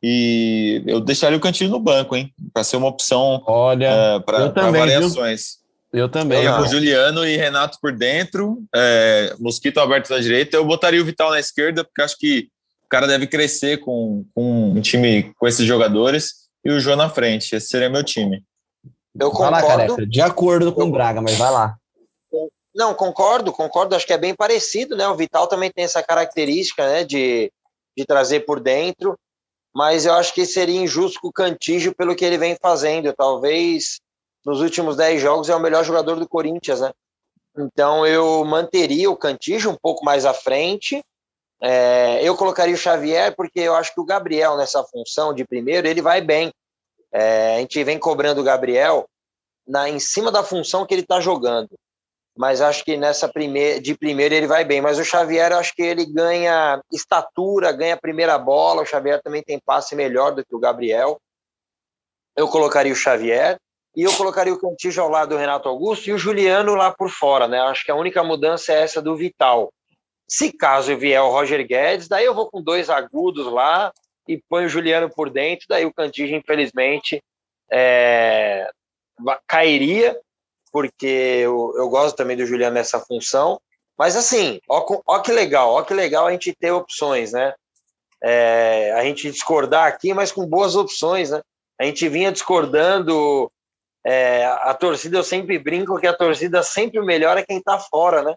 [0.02, 2.33] E eu deixaria o Cantilho no banco, hein?
[2.52, 5.59] Para ser uma opção Olha, é, para variações.
[5.92, 6.02] Viu?
[6.02, 6.44] Eu também.
[6.44, 10.57] Eu, Juliano e Renato por dentro, é, Mosquito aberto na direita.
[10.57, 12.48] Eu botaria o Vital na esquerda, porque acho que
[12.85, 17.08] o cara deve crescer com, com um time com esses jogadores e o Jô na
[17.08, 17.54] frente.
[17.54, 18.44] Esse seria meu time.
[19.18, 19.66] Eu concordo.
[19.66, 21.76] Vai lá, De acordo com o Braga, mas vai lá.
[22.74, 23.96] Não, concordo, concordo.
[23.96, 25.08] Acho que é bem parecido, né?
[25.08, 27.04] O Vital também tem essa característica, né?
[27.04, 27.50] De,
[27.96, 29.18] de trazer por dentro.
[29.74, 33.12] Mas eu acho que seria injusto com o Cantígio pelo que ele vem fazendo.
[33.12, 33.98] Talvez
[34.44, 36.92] nos últimos 10 jogos é o melhor jogador do Corinthians, né?
[37.56, 41.02] Então eu manteria o Cantígio um pouco mais à frente
[41.60, 45.88] é, eu colocaria o Xavier porque eu acho que o Gabriel nessa função de primeiro
[45.88, 46.52] ele vai bem.
[47.12, 49.08] É, a gente vem cobrando o Gabriel
[49.66, 51.70] na em cima da função que ele está jogando,
[52.36, 53.30] mas acho que nessa
[53.82, 54.80] de primeiro ele vai bem.
[54.80, 58.82] Mas o Xavier eu acho que ele ganha estatura, ganha primeira bola.
[58.82, 61.20] O Xavier também tem passe melhor do que o Gabriel.
[62.36, 63.58] Eu colocaria o Xavier
[63.96, 67.10] e eu colocaria o Cantijo ao lado do Renato Augusto e o Juliano lá por
[67.10, 67.58] fora, né?
[67.58, 69.72] Acho que a única mudança é essa do Vital.
[70.28, 73.90] Se caso vier o Roger Guedes, daí eu vou com dois agudos lá
[74.28, 77.22] e põe o Juliano por dentro, daí o Cantígio, infelizmente,
[77.72, 78.70] é,
[79.46, 80.18] cairia,
[80.70, 83.58] porque eu, eu gosto também do Juliano nessa função.
[83.96, 87.54] Mas assim, ó, ó que legal, ó que legal a gente ter opções, né?
[88.22, 91.40] É, a gente discordar aqui, mas com boas opções, né?
[91.80, 93.50] A gente vinha discordando,
[94.04, 98.34] é, a torcida, eu sempre brinco que a torcida sempre melhora quem tá fora, né?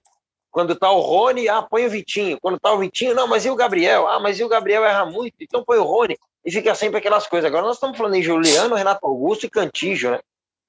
[0.52, 2.38] Quando tá o Rony, ah, põe o Vitinho.
[2.42, 4.08] Quando tá o Vitinho, não, mas e o Gabriel?
[4.08, 6.18] Ah, mas e o Gabriel erra muito, então põe o Rony.
[6.46, 7.48] E fica sempre aquelas coisas.
[7.48, 10.20] Agora nós estamos falando em Juliano, Renato Augusto e Cantijo, né?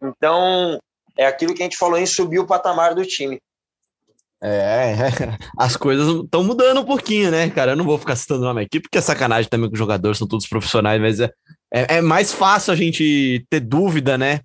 [0.00, 0.78] Então,
[1.16, 3.40] é aquilo que a gente falou em subir o patamar do time.
[4.44, 4.94] É,
[5.56, 7.72] as coisas estão mudando um pouquinho, né, cara?
[7.72, 10.18] Eu não vou ficar citando o nome aqui, porque é sacanagem também com os jogadores,
[10.18, 11.30] são todos profissionais, mas é,
[11.72, 14.40] é, é, mais fácil a gente ter dúvida, né,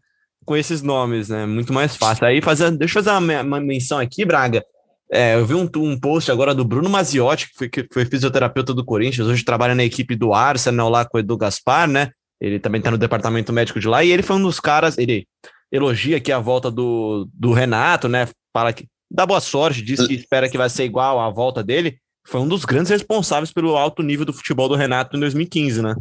[0.46, 1.46] com esses nomes, né?
[1.48, 2.26] Muito mais fácil.
[2.26, 4.64] Aí, fazer, deixa eu fazer uma, uma menção aqui, Braga.
[5.12, 8.74] É, eu vi um, um post agora do Bruno Maziotti, que foi, que foi fisioterapeuta
[8.74, 12.12] do Corinthians, hoje trabalha na equipe do Arsenal lá com o Edu Gaspar, né?
[12.42, 15.26] Ele também tá no departamento médico de lá, e ele foi um dos caras, ele
[15.72, 18.28] elogia aqui a volta do, do Renato, né?
[18.54, 21.98] Fala que dá boa sorte, diz que espera que vai ser igual à volta dele.
[22.26, 25.96] Foi um dos grandes responsáveis pelo alto nível do futebol do Renato em 2015, né?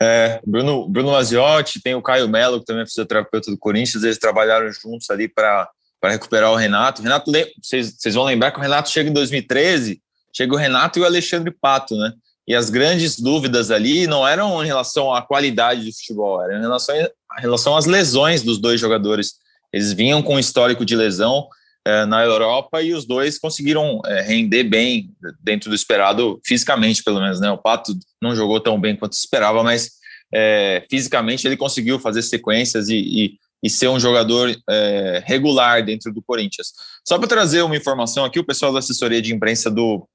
[0.00, 4.18] É, Bruno, Bruno Maziotti, tem o Caio Melo, que também é fisioterapeuta do Corinthians, eles
[4.18, 5.70] trabalharam juntos ali para
[6.02, 7.00] para recuperar o Renato.
[7.00, 7.30] Renato,
[7.62, 10.02] vocês, vão lembrar que o Renato chega em 2013,
[10.34, 12.12] chega o Renato e o Alexandre Pato, né?
[12.46, 16.60] E as grandes dúvidas ali não eram em relação à qualidade de futebol, eram em
[16.60, 17.06] relação, em
[17.40, 19.34] relação às lesões dos dois jogadores.
[19.72, 21.46] Eles vinham com um histórico de lesão
[21.84, 25.08] é, na Europa e os dois conseguiram é, render bem
[25.40, 27.48] dentro do esperado, fisicamente pelo menos, né?
[27.52, 29.92] O Pato não jogou tão bem quanto se esperava, mas
[30.34, 36.12] é, fisicamente ele conseguiu fazer sequências e, e e ser um jogador é, regular dentro
[36.12, 36.72] do Corinthians.
[37.06, 40.06] Só para trazer uma informação aqui, o pessoal da assessoria de imprensa do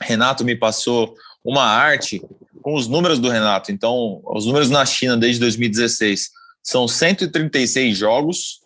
[0.00, 2.22] Renato me passou uma arte
[2.62, 3.70] com os números do Renato.
[3.70, 6.30] Então, os números na China desde 2016
[6.62, 8.60] são 136 jogos,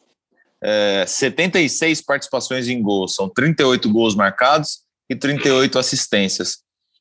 [0.63, 6.59] é, 76 participações em gols, são 38 gols marcados e 38 assistências.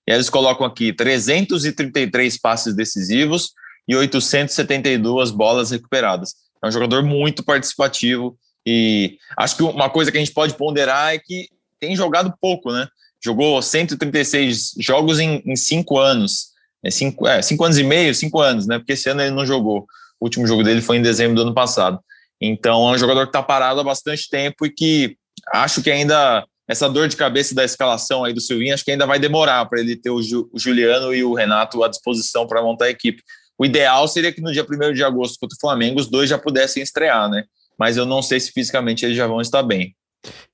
[0.07, 3.51] E eles colocam aqui 333 passes decisivos
[3.87, 6.33] e 872 bolas recuperadas.
[6.63, 11.13] É um jogador muito participativo e acho que uma coisa que a gente pode ponderar
[11.13, 11.47] é que
[11.79, 12.87] tem jogado pouco, né?
[13.23, 16.49] Jogou 136 jogos em, em cinco anos.
[16.83, 18.77] É cinco, é, cinco anos e meio, cinco anos, né?
[18.77, 19.85] Porque esse ano ele não jogou.
[20.19, 21.99] O último jogo dele foi em dezembro do ano passado.
[22.39, 25.17] Então é um jogador que está parado há bastante tempo e que
[25.51, 29.07] acho que ainda essa dor de cabeça da escalação aí do Silvinho, acho que ainda
[29.07, 32.61] vai demorar para ele ter o, Ju, o, Juliano e o Renato à disposição para
[32.61, 33.23] montar a equipe.
[33.59, 36.37] O ideal seria que no dia 1 de agosto contra o Flamengo os dois já
[36.37, 37.43] pudessem estrear, né?
[37.77, 39.93] Mas eu não sei se fisicamente eles já vão estar bem.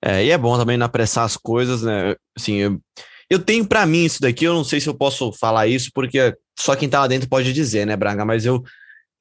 [0.03, 2.15] É, e é bom também não apressar as coisas, né?
[2.35, 2.79] Assim, eu,
[3.29, 6.35] eu tenho para mim isso daqui, eu não sei se eu posso falar isso, porque
[6.57, 8.25] só quem tá lá dentro pode dizer, né, Braga?
[8.25, 8.63] Mas eu,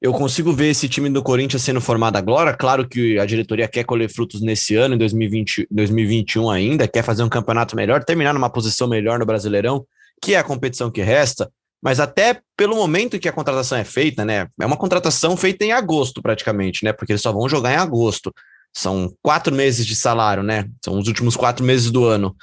[0.01, 2.55] eu consigo ver esse time do Corinthians sendo formado agora.
[2.55, 7.23] Claro que a diretoria quer colher frutos nesse ano, em 2020, 2021 ainda, quer fazer
[7.23, 9.87] um campeonato melhor, terminar numa posição melhor no Brasileirão,
[10.23, 11.51] que é a competição que resta
[11.85, 14.49] mas até pelo momento que a contratação é feita, né?
[14.59, 16.95] É uma contratação feita em agosto, praticamente, né?
[16.95, 18.35] Porque eles só vão jogar em agosto.
[18.75, 20.67] São quatro meses de salário, né?
[20.83, 22.35] São os últimos quatro meses do ano.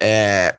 [0.00, 0.56] É,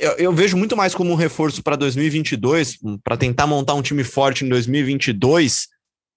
[0.00, 4.02] eu, eu, vejo muito mais como um reforço para 2022, para tentar montar um time
[4.02, 5.68] forte em 2022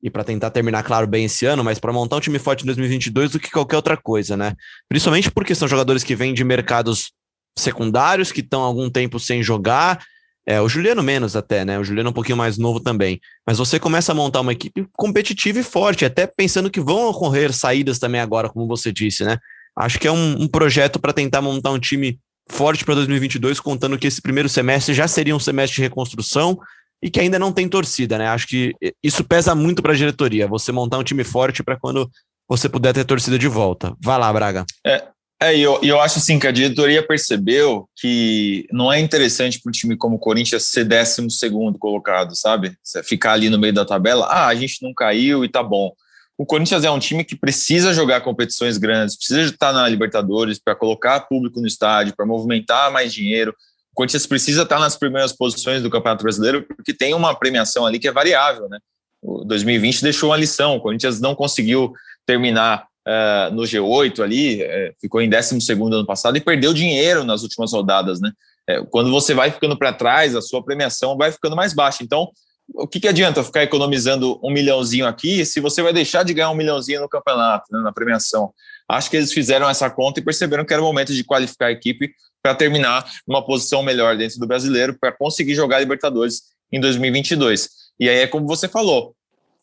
[0.02, 2.68] e para tentar terminar, claro, bem esse ano, mas para montar um time forte em
[2.68, 4.54] 2022 do que qualquer outra coisa, né?
[4.88, 7.12] Principalmente porque são jogadores que vêm de mercados
[7.58, 10.00] secundários, que estão algum tempo sem jogar
[10.48, 11.80] é, o Juliano menos até, né?
[11.80, 13.20] O Juliano é um pouquinho mais novo também.
[13.48, 17.52] Mas você começa a montar uma equipe competitiva e forte, até pensando que vão ocorrer
[17.52, 19.38] saídas também agora, como você disse, né?
[19.76, 23.98] Acho que é um, um projeto para tentar montar um time forte para 2022, contando
[23.98, 26.58] que esse primeiro semestre já seria um semestre de reconstrução
[27.02, 28.28] e que ainda não tem torcida, né?
[28.28, 32.10] Acho que isso pesa muito para a diretoria, você montar um time forte para quando
[32.48, 33.96] você puder ter torcida de volta.
[34.00, 34.66] Vai lá, Braga.
[34.86, 35.08] É,
[35.42, 39.70] é, e eu, eu acho assim que a diretoria percebeu que não é interessante para
[39.70, 42.78] um time como o Corinthians ser décimo segundo colocado, sabe?
[43.04, 45.92] Ficar ali no meio da tabela, ah, a gente não caiu e tá bom.
[46.38, 50.76] O Corinthians é um time que precisa jogar competições grandes, precisa estar na Libertadores para
[50.76, 53.52] colocar público no estádio, para movimentar mais dinheiro.
[53.92, 58.00] O Corinthians precisa estar nas primeiras posições do Campeonato Brasileiro porque tem uma premiação ali
[58.00, 58.80] que é variável, né?
[59.22, 60.76] O 2020 deixou uma lição.
[60.76, 61.94] O Corinthians não conseguiu
[62.26, 67.44] terminar uh, no G8 ali, uh, ficou em 12 ano passado e perdeu dinheiro nas
[67.44, 68.32] últimas rodadas, né?
[68.70, 72.04] Uh, quando você vai ficando para trás, a sua premiação vai ficando mais baixa.
[72.04, 72.30] Então,
[72.74, 76.50] o que, que adianta ficar economizando um milhãozinho aqui se você vai deixar de ganhar
[76.50, 78.52] um milhãozinho no campeonato, né, na premiação?
[78.90, 81.72] Acho que eles fizeram essa conta e perceberam que era o momento de qualificar a
[81.72, 86.42] equipe para terminar numa posição melhor dentro do brasileiro, para conseguir jogar Libertadores
[86.72, 87.70] em 2022.
[88.00, 89.16] E aí é como você falou,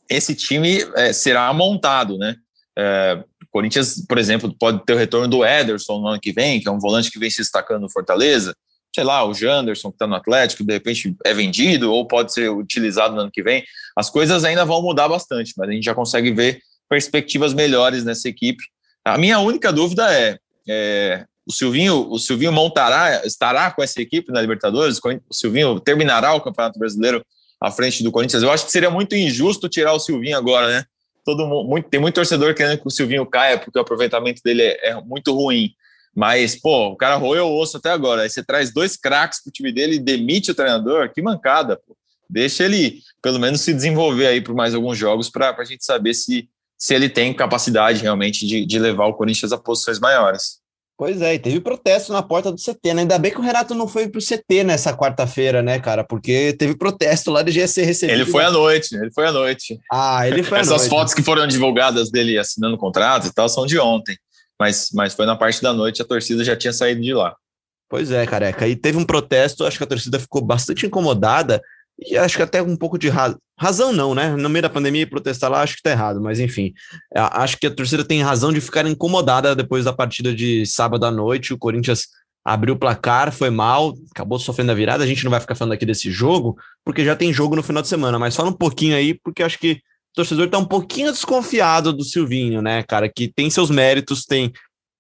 [0.08, 2.36] esse time é, será montado, né?
[2.78, 6.68] É, Corinthians, por exemplo, pode ter o retorno do Ederson no ano que vem, que
[6.68, 8.54] é um volante que vem se destacando no Fortaleza.
[8.94, 12.50] Sei lá, o Janderson, que está no Atlético, de repente é vendido ou pode ser
[12.50, 13.64] utilizado no ano que vem.
[13.96, 18.28] As coisas ainda vão mudar bastante, mas a gente já consegue ver perspectivas melhores nessa
[18.28, 18.62] equipe.
[19.04, 24.30] A minha única dúvida é, é o Silvinho, o Silvinho montará, estará com essa equipe
[24.30, 24.98] na Libertadores?
[25.28, 27.24] O Silvinho terminará o Campeonato Brasileiro
[27.60, 28.42] à frente do Corinthians?
[28.42, 30.84] Eu acho que seria muito injusto tirar o Silvinho agora, né?
[31.24, 34.62] Todo mundo, muito, tem muito torcedor querendo que o Silvinho caia, porque o aproveitamento dele
[34.62, 35.72] é, é muito ruim.
[36.14, 38.22] Mas, pô, o cara roeu o osso até agora.
[38.22, 41.96] Aí você traz dois craques pro time dele e demite o treinador, que mancada, pô.
[42.28, 46.14] Deixa ele, pelo menos, se desenvolver aí por mais alguns jogos para a gente saber
[46.14, 50.61] se, se ele tem capacidade realmente de, de levar o Corinthians a posições maiores.
[51.02, 53.00] Pois é, e teve protesto na porta do CT, né?
[53.02, 56.04] Ainda bem que o Renato não foi pro CT nessa quarta-feira, né, cara?
[56.04, 58.20] Porque teve protesto lá de GC recebido.
[58.20, 59.80] Ele foi à noite, ele foi à noite.
[59.90, 60.88] Ah, ele foi à Essas noite.
[60.88, 64.16] fotos que foram divulgadas dele assinando contrato e tal são de ontem.
[64.56, 67.34] Mas, mas foi na parte da noite, a torcida já tinha saído de lá.
[67.90, 68.68] Pois é, careca.
[68.68, 71.60] E teve um protesto, acho que a torcida ficou bastante incomodada
[72.08, 74.34] e acho que até um pouco de ra razão não, né?
[74.34, 76.72] No meio da pandemia protestar lá acho que tá errado, mas enfim,
[77.14, 81.10] acho que a torcida tem razão de ficar incomodada depois da partida de sábado à
[81.10, 82.08] noite, o Corinthians
[82.44, 85.74] abriu o placar, foi mal, acabou sofrendo a virada, a gente não vai ficar falando
[85.74, 88.96] aqui desse jogo, porque já tem jogo no final de semana, mas fala um pouquinho
[88.96, 89.78] aí, porque acho que o
[90.16, 94.52] torcedor tá um pouquinho desconfiado do Silvinho, né, cara, que tem seus méritos, tem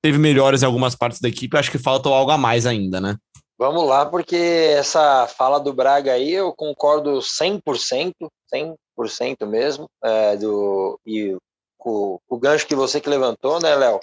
[0.02, 3.16] teve melhores em algumas partes da equipe, acho que falta algo a mais ainda, né?
[3.62, 8.12] Vamos lá, porque essa fala do Braga aí eu concordo 100%,
[8.52, 11.36] 100% mesmo, é, do, e
[11.78, 14.00] com, o gancho que você que levantou, né, Léo?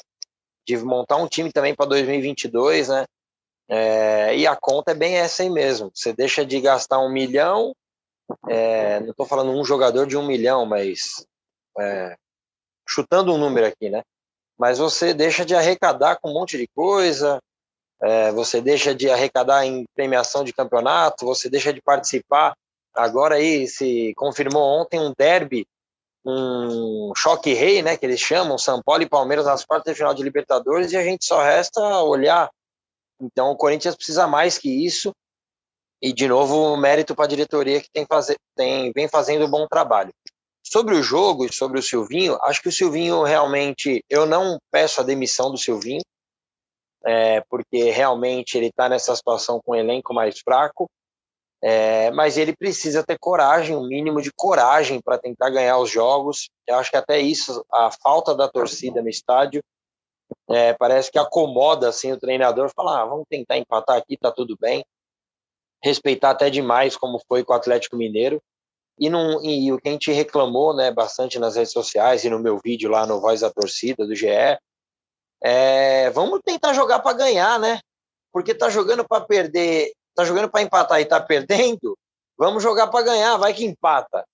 [0.65, 3.06] De montar um time também para 2022, né?
[3.67, 5.91] É, e a conta é bem essa aí mesmo.
[5.93, 7.76] Você deixa de gastar um milhão,
[8.48, 11.26] é, não estou falando um jogador de um milhão, mas
[11.78, 12.15] é,
[12.88, 14.04] chutando um número aqui, né?
[14.58, 17.41] Mas você deixa de arrecadar com um monte de coisa,
[18.02, 22.54] é, você deixa de arrecadar em premiação de campeonato, você deixa de participar.
[22.96, 25.66] Agora aí se confirmou ontem um derby,
[26.26, 30.14] um choque rei, né, que eles chamam, São Paulo e Palmeiras nas quartas de final
[30.14, 32.50] de Libertadores, e a gente só resta olhar.
[33.22, 35.14] Então o Corinthians precisa mais que isso.
[36.02, 39.68] E de novo, mérito para a diretoria que tem, fazer, tem vem fazendo um bom
[39.68, 40.12] trabalho.
[40.64, 45.02] Sobre o jogo e sobre o Silvinho, acho que o Silvinho realmente, eu não peço
[45.02, 46.02] a demissão do Silvinho,
[47.06, 50.90] é, porque realmente ele está nessa situação com um elenco mais fraco,
[51.62, 56.50] é, mas ele precisa ter coragem, um mínimo de coragem para tentar ganhar os jogos.
[56.66, 59.62] Eu acho que até isso, a falta da torcida no estádio,
[60.50, 64.56] é, parece que acomoda assim o treinador, falar, ah, vamos tentar empatar aqui, tá tudo
[64.60, 64.86] bem.
[65.84, 68.42] Respeitar até demais como foi com o Atlético Mineiro.
[68.98, 72.60] E, e o que a gente reclamou né, bastante nas redes sociais e no meu
[72.64, 74.28] vídeo lá no Voz da Torcida do GE
[75.41, 77.80] é, vamos tentar jogar para ganhar, né?
[78.32, 81.97] Porque tá jogando para perder, tá jogando para empatar e tá perdendo.
[82.38, 84.25] Vamos jogar para ganhar, vai que empata.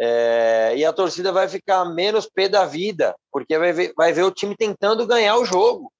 [0.00, 4.24] É, e a torcida vai ficar menos pé da vida, porque vai ver, vai ver
[4.24, 5.92] o time tentando ganhar o jogo.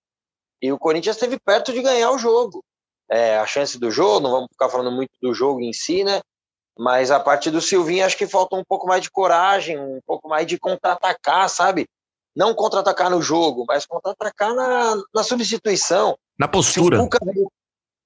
[0.61, 2.65] E o Corinthians esteve perto de ganhar o jogo.
[3.11, 6.21] É, a chance do jogo, não vamos ficar falando muito do jogo em si, né?
[6.77, 10.29] Mas a parte do Silvinho, acho que falta um pouco mais de coragem, um pouco
[10.29, 11.87] mais de contra-atacar, sabe?
[12.35, 16.19] Não contra-atacar no jogo, mas contra-atacar na, na substituição.
[16.39, 16.99] Na postura.
[17.23, 17.51] Veio,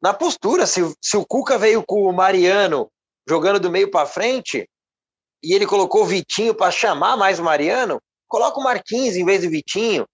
[0.02, 0.66] na postura.
[0.66, 2.90] Se, se o Cuca veio com o Mariano
[3.28, 4.68] jogando do meio para frente
[5.42, 9.42] e ele colocou o Vitinho para chamar mais o Mariano, coloca o Marquinhos em vez
[9.42, 10.06] do Vitinho.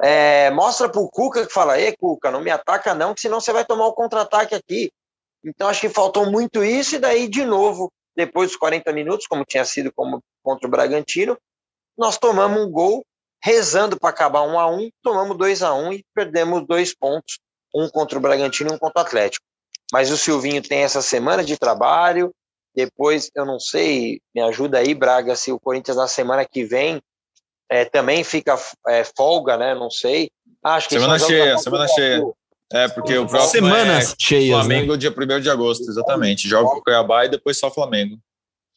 [0.00, 3.52] É, mostra pro Cuca que fala: Ê, Cuca, não me ataca não, que senão você
[3.52, 4.90] vai tomar o contra-ataque aqui.
[5.44, 9.44] Então acho que faltou muito isso, e daí, de novo, depois dos 40 minutos, como
[9.44, 11.36] tinha sido como contra o Bragantino,
[11.96, 13.04] nós tomamos um gol
[13.42, 17.38] rezando para acabar um a um, tomamos dois a um e perdemos dois pontos,
[17.74, 19.44] um contra o Bragantino e um contra o Atlético.
[19.92, 22.32] Mas o Silvinho tem essa semana de trabalho,
[22.74, 27.02] depois, eu não sei, me ajuda aí, Braga, se o Corinthians na semana que vem
[27.70, 29.74] é, também fica é, folga, né?
[29.74, 30.30] Não sei.
[30.62, 32.22] Acho que semana cheia, semana cheia.
[32.72, 34.62] É, porque o próximo Semanas é cheias, né?
[34.62, 34.98] Flamengo né?
[34.98, 36.48] dia 1 de agosto, exatamente.
[36.48, 38.18] Joga com o Cuiabá e depois só Flamengo.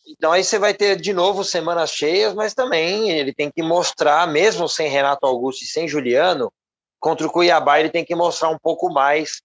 [0.07, 4.27] Então aí você vai ter de novo semanas cheias, mas também ele tem que mostrar,
[4.27, 6.51] mesmo sem Renato Augusto e sem Juliano,
[6.99, 9.41] contra o Cuiabá ele tem que mostrar um pouco mais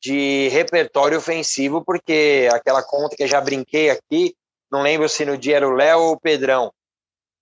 [0.00, 4.34] de repertório ofensivo, porque aquela conta que eu já brinquei aqui,
[4.70, 6.72] não lembro se no dia era o Léo ou o Pedrão,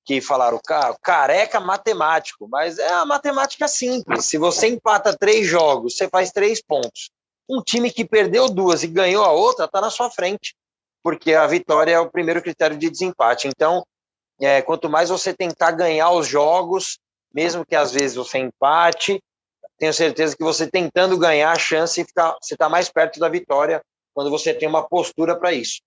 [0.04, 0.60] que falaram,
[1.02, 4.26] careca matemático, mas é a matemática simples.
[4.26, 7.10] Se você empata três jogos, você faz três pontos.
[7.48, 10.54] Um time que perdeu duas e ganhou a outra, está na sua frente
[11.02, 13.48] porque a vitória é o primeiro critério de desempate.
[13.48, 13.84] Então,
[14.40, 16.98] é, quanto mais você tentar ganhar os jogos,
[17.34, 19.20] mesmo que às vezes você empate,
[19.78, 23.82] tenho certeza que você tentando ganhar a chance, ficar, você está mais perto da vitória
[24.14, 25.80] quando você tem uma postura para isso.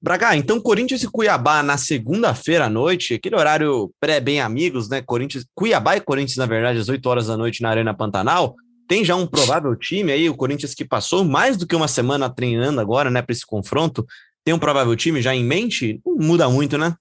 [0.00, 5.02] Braga, então Corinthians e Cuiabá na segunda-feira à noite, aquele horário pré-bem amigos, né?
[5.02, 8.54] Corinthians, Cuiabá e Corinthians, na verdade, às 8 horas da noite na Arena Pantanal.
[8.86, 12.30] Tem já um provável time aí, o Corinthians que passou mais do que uma semana
[12.30, 14.06] treinando agora, né, para esse confronto.
[14.48, 16.00] Tem um provável time já em mente?
[16.06, 16.96] Muda muito, né?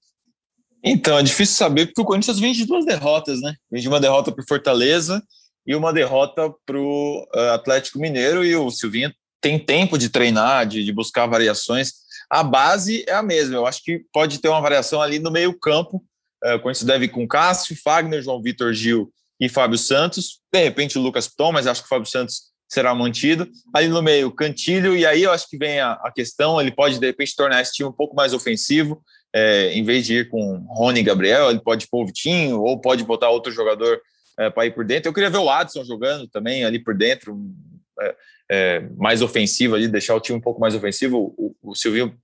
[0.84, 3.56] Então, é difícil saber porque o Corinthians vem de duas derrotas, né?
[3.72, 5.24] Vem de uma derrota para Fortaleza
[5.66, 10.68] e uma derrota para o uh, Atlético Mineiro e o Silvinho tem tempo de treinar,
[10.68, 11.94] de, de, buscar variações.
[12.30, 15.58] A base é a mesma, eu acho que pode ter uma variação ali no meio
[15.58, 16.04] campo.
[16.44, 20.42] Uh, o Corinthians deve ir com Cássio, Fagner, João Vitor Gil e Fábio Santos.
[20.52, 23.48] De repente o Lucas Piton, mas acho que o Fábio Santos será mantido.
[23.74, 27.00] Ali no meio, Cantilho, e aí eu acho que vem a, a questão, ele pode
[27.00, 29.02] de repente tornar esse time um pouco mais ofensivo,
[29.34, 32.80] é, em vez de ir com Rony e Gabriel, ele pode pôr o Vitinho, ou
[32.80, 34.02] pode botar outro jogador
[34.38, 35.10] é, para ir por dentro.
[35.10, 37.38] Eu queria ver o Adson jogando também ali por dentro,
[38.00, 38.16] é,
[38.50, 41.34] é, mais ofensivo ali, deixar o time um pouco mais ofensivo.
[41.38, 42.16] O, o Silvio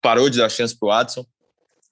[0.00, 1.24] parou de dar chance para o Adson.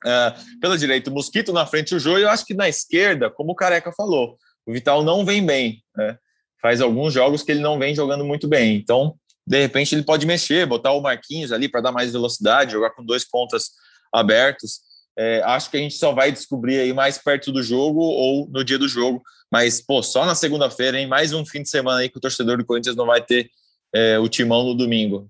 [0.05, 3.53] É, pela direita, o Mosquito na frente, o Jô, eu acho que na esquerda, como
[3.53, 6.17] o Careca falou, o Vital não vem bem, né?
[6.61, 8.77] Faz alguns jogos que ele não vem jogando muito bem.
[8.77, 9.15] Então,
[9.47, 13.05] de repente, ele pode mexer, botar o Marquinhos ali para dar mais velocidade, jogar com
[13.05, 13.71] dois pontas
[14.13, 14.81] abertos.
[15.19, 18.65] É, acho que a gente só vai descobrir aí mais perto do jogo ou no
[18.65, 19.23] dia do jogo.
[19.51, 21.07] Mas, pô, só na segunda-feira, hein?
[21.07, 23.51] Mais um fim de semana aí que o torcedor do Corinthians não vai ter
[23.95, 25.29] é, o timão no domingo.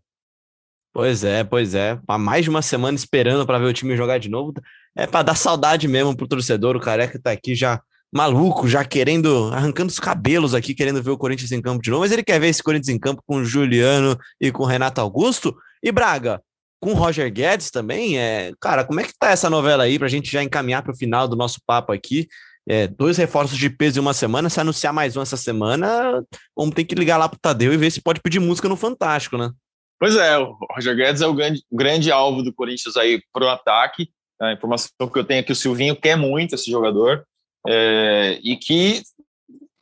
[0.92, 1.98] Pois é, pois é.
[2.06, 4.52] Há mais de uma semana esperando para ver o time jogar de novo.
[4.96, 6.76] É para dar saudade mesmo pro torcedor.
[6.76, 7.80] O Careca tá aqui já
[8.12, 12.02] maluco, já querendo, arrancando os cabelos aqui, querendo ver o Corinthians em campo de novo,
[12.02, 15.00] mas ele quer ver esse Corinthians em campo com o Juliano e com o Renato
[15.00, 15.56] Augusto.
[15.82, 16.42] E Braga,
[16.80, 20.08] com o Roger Guedes também, é, cara, como é que tá essa novela aí pra
[20.08, 22.26] gente já encaminhar para o final do nosso papo aqui?
[22.68, 26.22] É, dois reforços de peso em uma semana, se anunciar mais um essa semana,
[26.56, 29.36] vamos ter que ligar lá pro Tadeu e ver se pode pedir música no Fantástico,
[29.36, 29.50] né?
[29.98, 34.10] Pois é, o Roger Guedes é o grande, grande alvo do Corinthians aí pro ataque.
[34.40, 37.26] A informação que eu tenho é que o Silvinho quer muito esse jogador
[37.66, 39.02] é, e que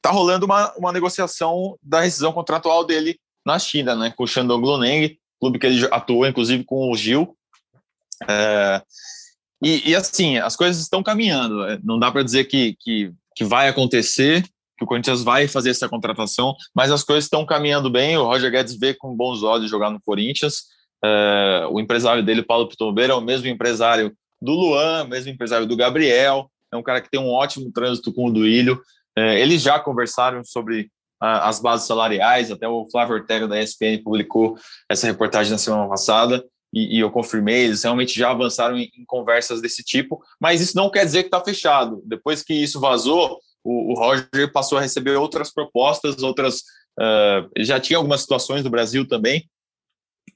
[0.01, 4.65] tá rolando uma, uma negociação da rescisão contratual dele na China, né, com o Shandong
[4.65, 7.37] Luneng, clube que ele atuou, inclusive, com o Gil.
[8.29, 8.83] É,
[9.63, 11.65] e, e, assim, as coisas estão caminhando.
[11.65, 14.43] É, não dá para dizer que, que, que vai acontecer,
[14.77, 18.17] que o Corinthians vai fazer essa contratação, mas as coisas estão caminhando bem.
[18.17, 20.65] O Roger Guedes vê com bons olhos jogar no Corinthians.
[21.05, 25.77] É, o empresário dele, Paulo Pitombeira, é o mesmo empresário do Luan, mesmo empresário do
[25.77, 26.51] Gabriel.
[26.73, 28.81] É um cara que tem um ótimo trânsito com o Duílio.
[29.17, 30.91] É, eles já conversaram sobre
[31.21, 34.57] a, as bases salariais, até o Flávio Ortega da ESPN publicou
[34.89, 39.05] essa reportagem na semana passada e, e eu confirmei, eles realmente já avançaram em, em,
[39.07, 42.03] conversas desse tipo, mas isso não quer dizer que está fechado.
[42.05, 46.61] Depois que isso vazou, o, o, Roger passou a receber outras propostas, outras.
[46.99, 49.49] Uh, já tinha algumas situações do Brasil também,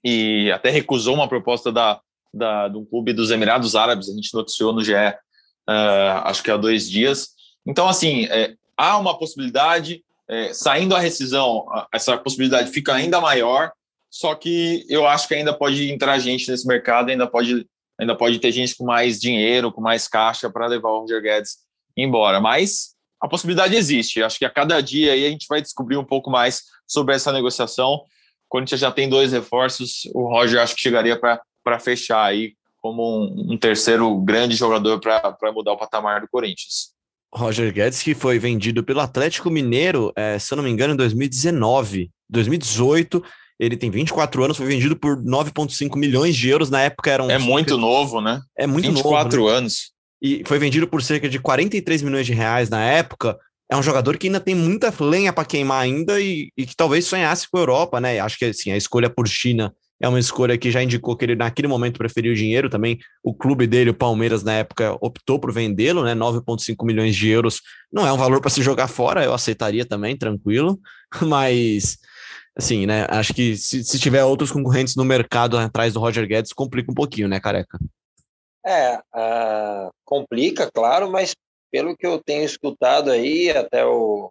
[0.03, 2.01] e até recusou uma proposta da,
[2.33, 4.95] da, um clube dos Emirados Árabes, a gente noticiou no GE,
[5.69, 7.31] uh, acho que há dois dias.
[7.67, 13.73] Então, assim, é, há uma possibilidade, é, saindo a rescisão, essa possibilidade fica ainda maior,
[14.11, 17.67] só que eu acho que ainda pode entrar gente nesse mercado, ainda pode,
[17.99, 21.59] ainda pode ter gente com mais dinheiro, com mais caixa para levar o Roger Guedes
[21.97, 22.41] embora.
[22.41, 24.23] Mas a possibilidade existe.
[24.23, 27.33] Acho que a cada dia aí a gente vai descobrir um pouco mais sobre essa
[27.33, 27.95] negociação.
[27.95, 28.05] O
[28.49, 33.53] Corinthians já tem dois reforços, o Roger acho que chegaria para fechar aí como um,
[33.53, 36.93] um terceiro grande jogador para mudar o patamar do Corinthians.
[37.35, 40.97] Roger Guedes, que foi vendido pelo Atlético Mineiro, é, se eu não me engano, em
[40.97, 43.22] 2019, 2018
[43.59, 46.68] ele tem 24 anos, foi vendido por 9,5 milhões de euros.
[46.68, 47.30] Na época era um.
[47.30, 48.41] É muito novo, né?
[48.59, 49.24] É muito 24 novo.
[49.24, 49.53] 24 né?
[49.53, 49.93] anos.
[50.20, 53.39] E foi vendido por cerca de 43 milhões de reais na época.
[53.70, 57.07] É um jogador que ainda tem muita lenha para queimar ainda e, e, que talvez
[57.07, 58.18] sonhasse com a Europa, né?
[58.18, 59.72] Acho que assim, a escolha por China
[60.03, 62.98] é uma escolha que já indicou que ele naquele momento preferiu dinheiro também.
[63.22, 66.12] O clube dele, o Palmeiras, na época, optou por vendê-lo, né?
[66.12, 67.62] 9,5 milhões de euros.
[67.92, 70.80] Não é um valor para se jogar fora, eu aceitaria também, tranquilo.
[71.22, 71.98] Mas
[72.57, 73.07] assim, né?
[73.09, 76.94] Acho que se, se tiver outros concorrentes no mercado atrás do Roger Guedes, complica um
[76.94, 77.78] pouquinho, né, careca?
[78.66, 81.34] É, uh, complica, claro, mas
[81.70, 84.30] pelo que eu tenho escutado aí, até o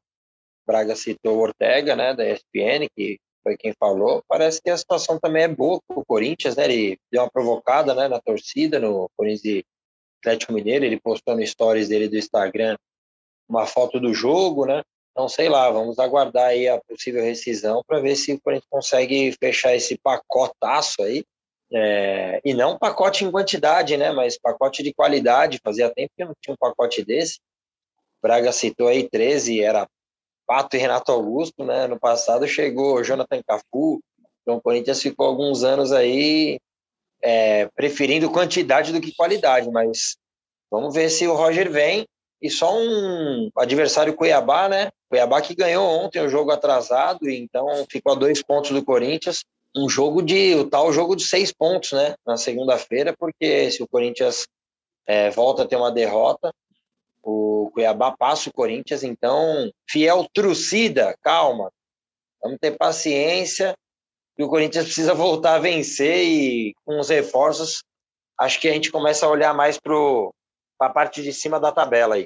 [0.68, 5.20] Braga citou o Ortega, né, da ESPN, que foi quem falou, parece que a situação
[5.20, 6.66] também é boa para o Corinthians, né?
[6.66, 9.64] Ele deu uma provocada né, na torcida, no Corinthians
[10.22, 12.78] Atlético Mineiro, ele postou no stories dele do Instagram
[13.50, 14.84] uma foto do jogo, né?
[15.12, 19.36] Então, sei lá, vamos aguardar aí a possível rescisão para ver se o Corinthians consegue
[19.38, 21.26] fechar esse pacotaço aí.
[21.74, 24.12] É, e não pacote em quantidade, né?
[24.12, 25.60] Mas pacote de qualidade.
[25.64, 27.40] Fazia tempo que não tinha um pacote desse.
[28.22, 29.88] Braga citou aí 13, era
[30.52, 31.88] Pato e Renato Augusto, né?
[31.88, 34.02] No passado chegou Jonathan Cafu.
[34.42, 36.60] Então o Corinthians ficou alguns anos aí
[37.24, 40.18] é, preferindo quantidade do que qualidade, mas
[40.70, 42.06] vamos ver se o Roger vem
[42.42, 44.90] e só um adversário Cuiabá, né?
[45.10, 49.46] Cuiabá que ganhou ontem o jogo atrasado, então ficou a dois pontos do Corinthians.
[49.74, 50.54] Um jogo de.
[50.56, 52.14] o tal jogo de seis pontos, né?
[52.28, 54.46] Na segunda-feira, porque se o Corinthians
[55.08, 56.52] é, volta a ter uma derrota,
[57.24, 61.72] o Cuiabá passa o Corinthians, então, fiel trucida, calma.
[62.42, 63.76] Vamos ter paciência.
[64.38, 67.84] E o Corinthians precisa voltar a vencer e com os reforços,
[68.40, 69.94] acho que a gente começa a olhar mais para
[70.80, 72.26] a parte de cima da tabela aí.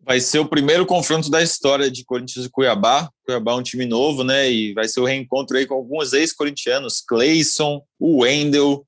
[0.00, 3.08] Vai ser o primeiro confronto da história de Corinthians e Cuiabá.
[3.24, 4.50] Cuiabá é um time novo, né?
[4.50, 8.86] E vai ser o reencontro aí com alguns ex-corintianos, Cleison, o Wendel,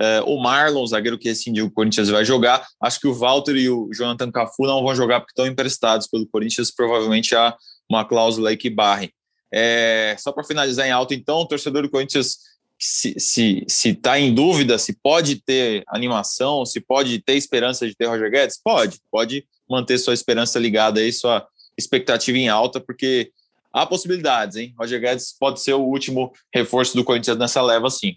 [0.00, 2.66] eh, o Marlon, zagueiro que rescindiu o Corinthians vai jogar.
[2.80, 6.26] Acho que o Walter e o Jonathan Cafu não vão jogar porque estão emprestados pelo
[6.26, 6.70] Corinthians.
[6.70, 7.56] Provavelmente há
[7.88, 9.12] uma cláusula aí que barre.
[9.52, 12.38] É, só para finalizar em alto, então, o torcedor do Corinthians
[12.76, 18.30] se está em dúvida se pode ter animação, se pode ter esperança de ter Roger
[18.30, 21.46] Guedes, pode, pode manter sua esperança ligada aí, sua
[21.78, 23.30] expectativa em alta, porque
[23.72, 24.74] há possibilidades, hein?
[24.78, 28.16] Roger Guedes pode ser o último reforço do Corinthians nessa leva, sim.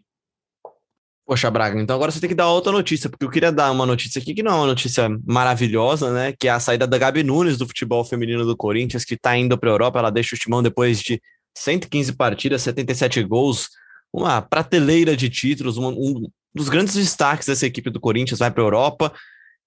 [1.27, 3.85] Poxa, Braga, então agora você tem que dar outra notícia, porque eu queria dar uma
[3.85, 6.33] notícia aqui que não é uma notícia maravilhosa, né?
[6.39, 9.57] Que é a saída da Gabi Nunes do futebol feminino do Corinthians, que tá indo
[9.57, 9.99] para a Europa.
[9.99, 11.21] Ela deixa o timão depois de
[11.57, 13.67] 115 partidas, 77 gols,
[14.13, 18.63] uma prateleira de títulos, um, um dos grandes destaques dessa equipe do Corinthians vai para
[18.63, 19.11] a Europa.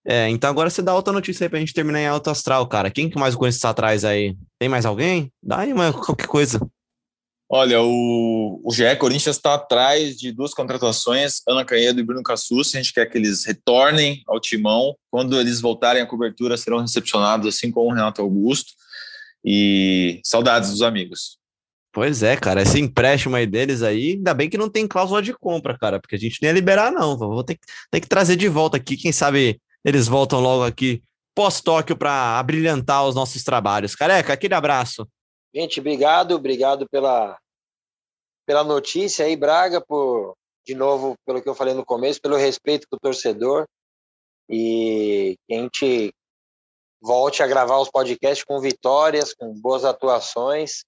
[0.07, 2.91] É, então agora você dá outra notícia aí pra gente terminar em alto astral, cara.
[2.91, 4.35] Quem que mais o Corinthians tá atrás aí?
[4.59, 5.31] Tem mais alguém?
[5.43, 6.59] Dá aí uma, qualquer coisa.
[7.53, 12.73] Olha, o, o GE Corinthians está atrás de duas contratações, Ana Canhedo e Bruno Cassus.
[12.73, 14.95] A gente quer que eles retornem ao timão.
[15.11, 18.73] Quando eles voltarem à cobertura, serão recepcionados, assim como o Renato Augusto.
[19.45, 21.39] E saudades dos amigos.
[21.93, 25.35] Pois é, cara, esse empréstimo aí deles aí, ainda bem que não tem cláusula de
[25.35, 27.19] compra, cara, porque a gente nem ia liberar, não.
[27.19, 27.59] Vou ter,
[27.91, 31.03] ter que trazer de volta aqui, quem sabe eles voltam logo aqui
[31.35, 33.97] pós-Tóquio para abrilhantar os nossos trabalhos.
[33.97, 35.05] Careca, aquele abraço.
[35.55, 37.39] Gente, obrigado, obrigado pela,
[38.47, 42.87] pela notícia aí, Braga, por, de novo, pelo que eu falei no começo, pelo respeito
[42.89, 43.67] com o torcedor.
[44.49, 46.15] E que a gente
[47.01, 50.85] volte a gravar os podcasts com vitórias, com boas atuações,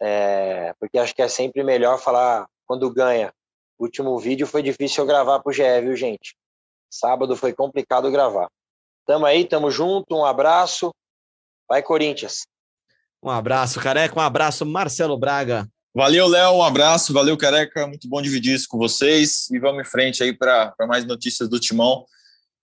[0.00, 3.32] é, porque acho que é sempre melhor falar quando ganha.
[3.78, 6.36] O último vídeo foi difícil eu gravar pro GE, viu, gente?
[6.90, 8.48] Sábado foi complicado gravar.
[9.04, 10.94] Tamo aí, tamo junto, um abraço.
[11.68, 12.46] Vai, Corinthians.
[13.26, 15.68] Um abraço, Careca, um abraço, Marcelo Braga.
[15.92, 19.84] Valeu, Léo, um abraço, valeu, Careca, muito bom dividir isso com vocês e vamos em
[19.84, 22.04] frente aí para mais notícias do Timão.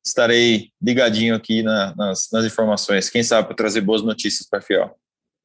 [0.01, 4.97] Estarei ligadinho aqui na, nas, nas informações, quem sabe para trazer boas notícias para Fiel.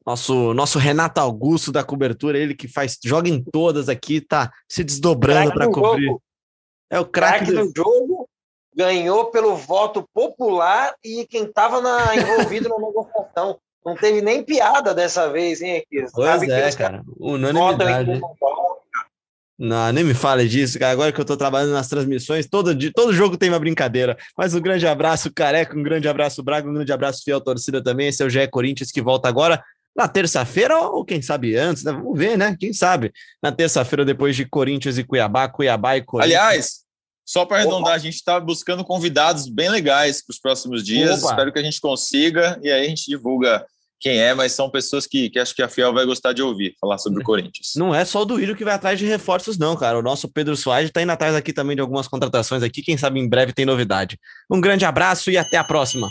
[0.07, 4.85] Nosso, nosso Renato Augusto da cobertura, ele que faz joga em todas aqui, tá se
[4.85, 6.07] desdobrando para cobrir.
[6.07, 6.23] Jogo.
[6.89, 7.66] É o craque do...
[7.66, 8.29] do jogo,
[8.73, 11.83] ganhou pelo voto popular e quem estava
[12.14, 13.59] envolvido na negociação.
[13.85, 16.05] Não teve nem piada dessa vez, hein, aqui.
[16.12, 17.03] Pois Sabe é, cara.
[17.18, 18.20] Unanimidade.
[19.59, 20.93] Não, nem me fale disso, cara.
[20.93, 24.16] Agora que eu tô trabalhando nas transmissões, todo, dia, todo jogo tem uma brincadeira.
[24.37, 28.07] Mas um grande abraço, Careca, um grande abraço, Braga, um grande abraço, fiel torcida também.
[28.09, 29.62] Esse é o GE Corinthians que volta agora
[29.97, 31.91] na terça-feira, ou quem sabe antes, né?
[31.91, 32.57] Vamos ver, né?
[32.59, 33.12] Quem sabe?
[33.43, 36.39] Na terça-feira, depois de Corinthians e Cuiabá, Cuiabá e Corinthians.
[36.39, 36.85] Aliás,
[37.29, 41.22] só para arredondar, a gente está buscando convidados bem legais para os próximos dias.
[41.22, 41.33] Opa.
[41.33, 43.66] Espero que a gente consiga e aí a gente divulga
[44.01, 46.74] quem é, mas são pessoas que, que acho que a Fiel vai gostar de ouvir
[46.81, 47.74] falar sobre o Corinthians.
[47.76, 49.99] Não é só o Duílio que vai atrás de reforços, não, cara.
[49.99, 52.81] O nosso Pedro Soares está indo atrás aqui também de algumas contratações aqui.
[52.81, 54.18] Quem sabe em breve tem novidade.
[54.51, 56.09] Um grande abraço e até a próxima.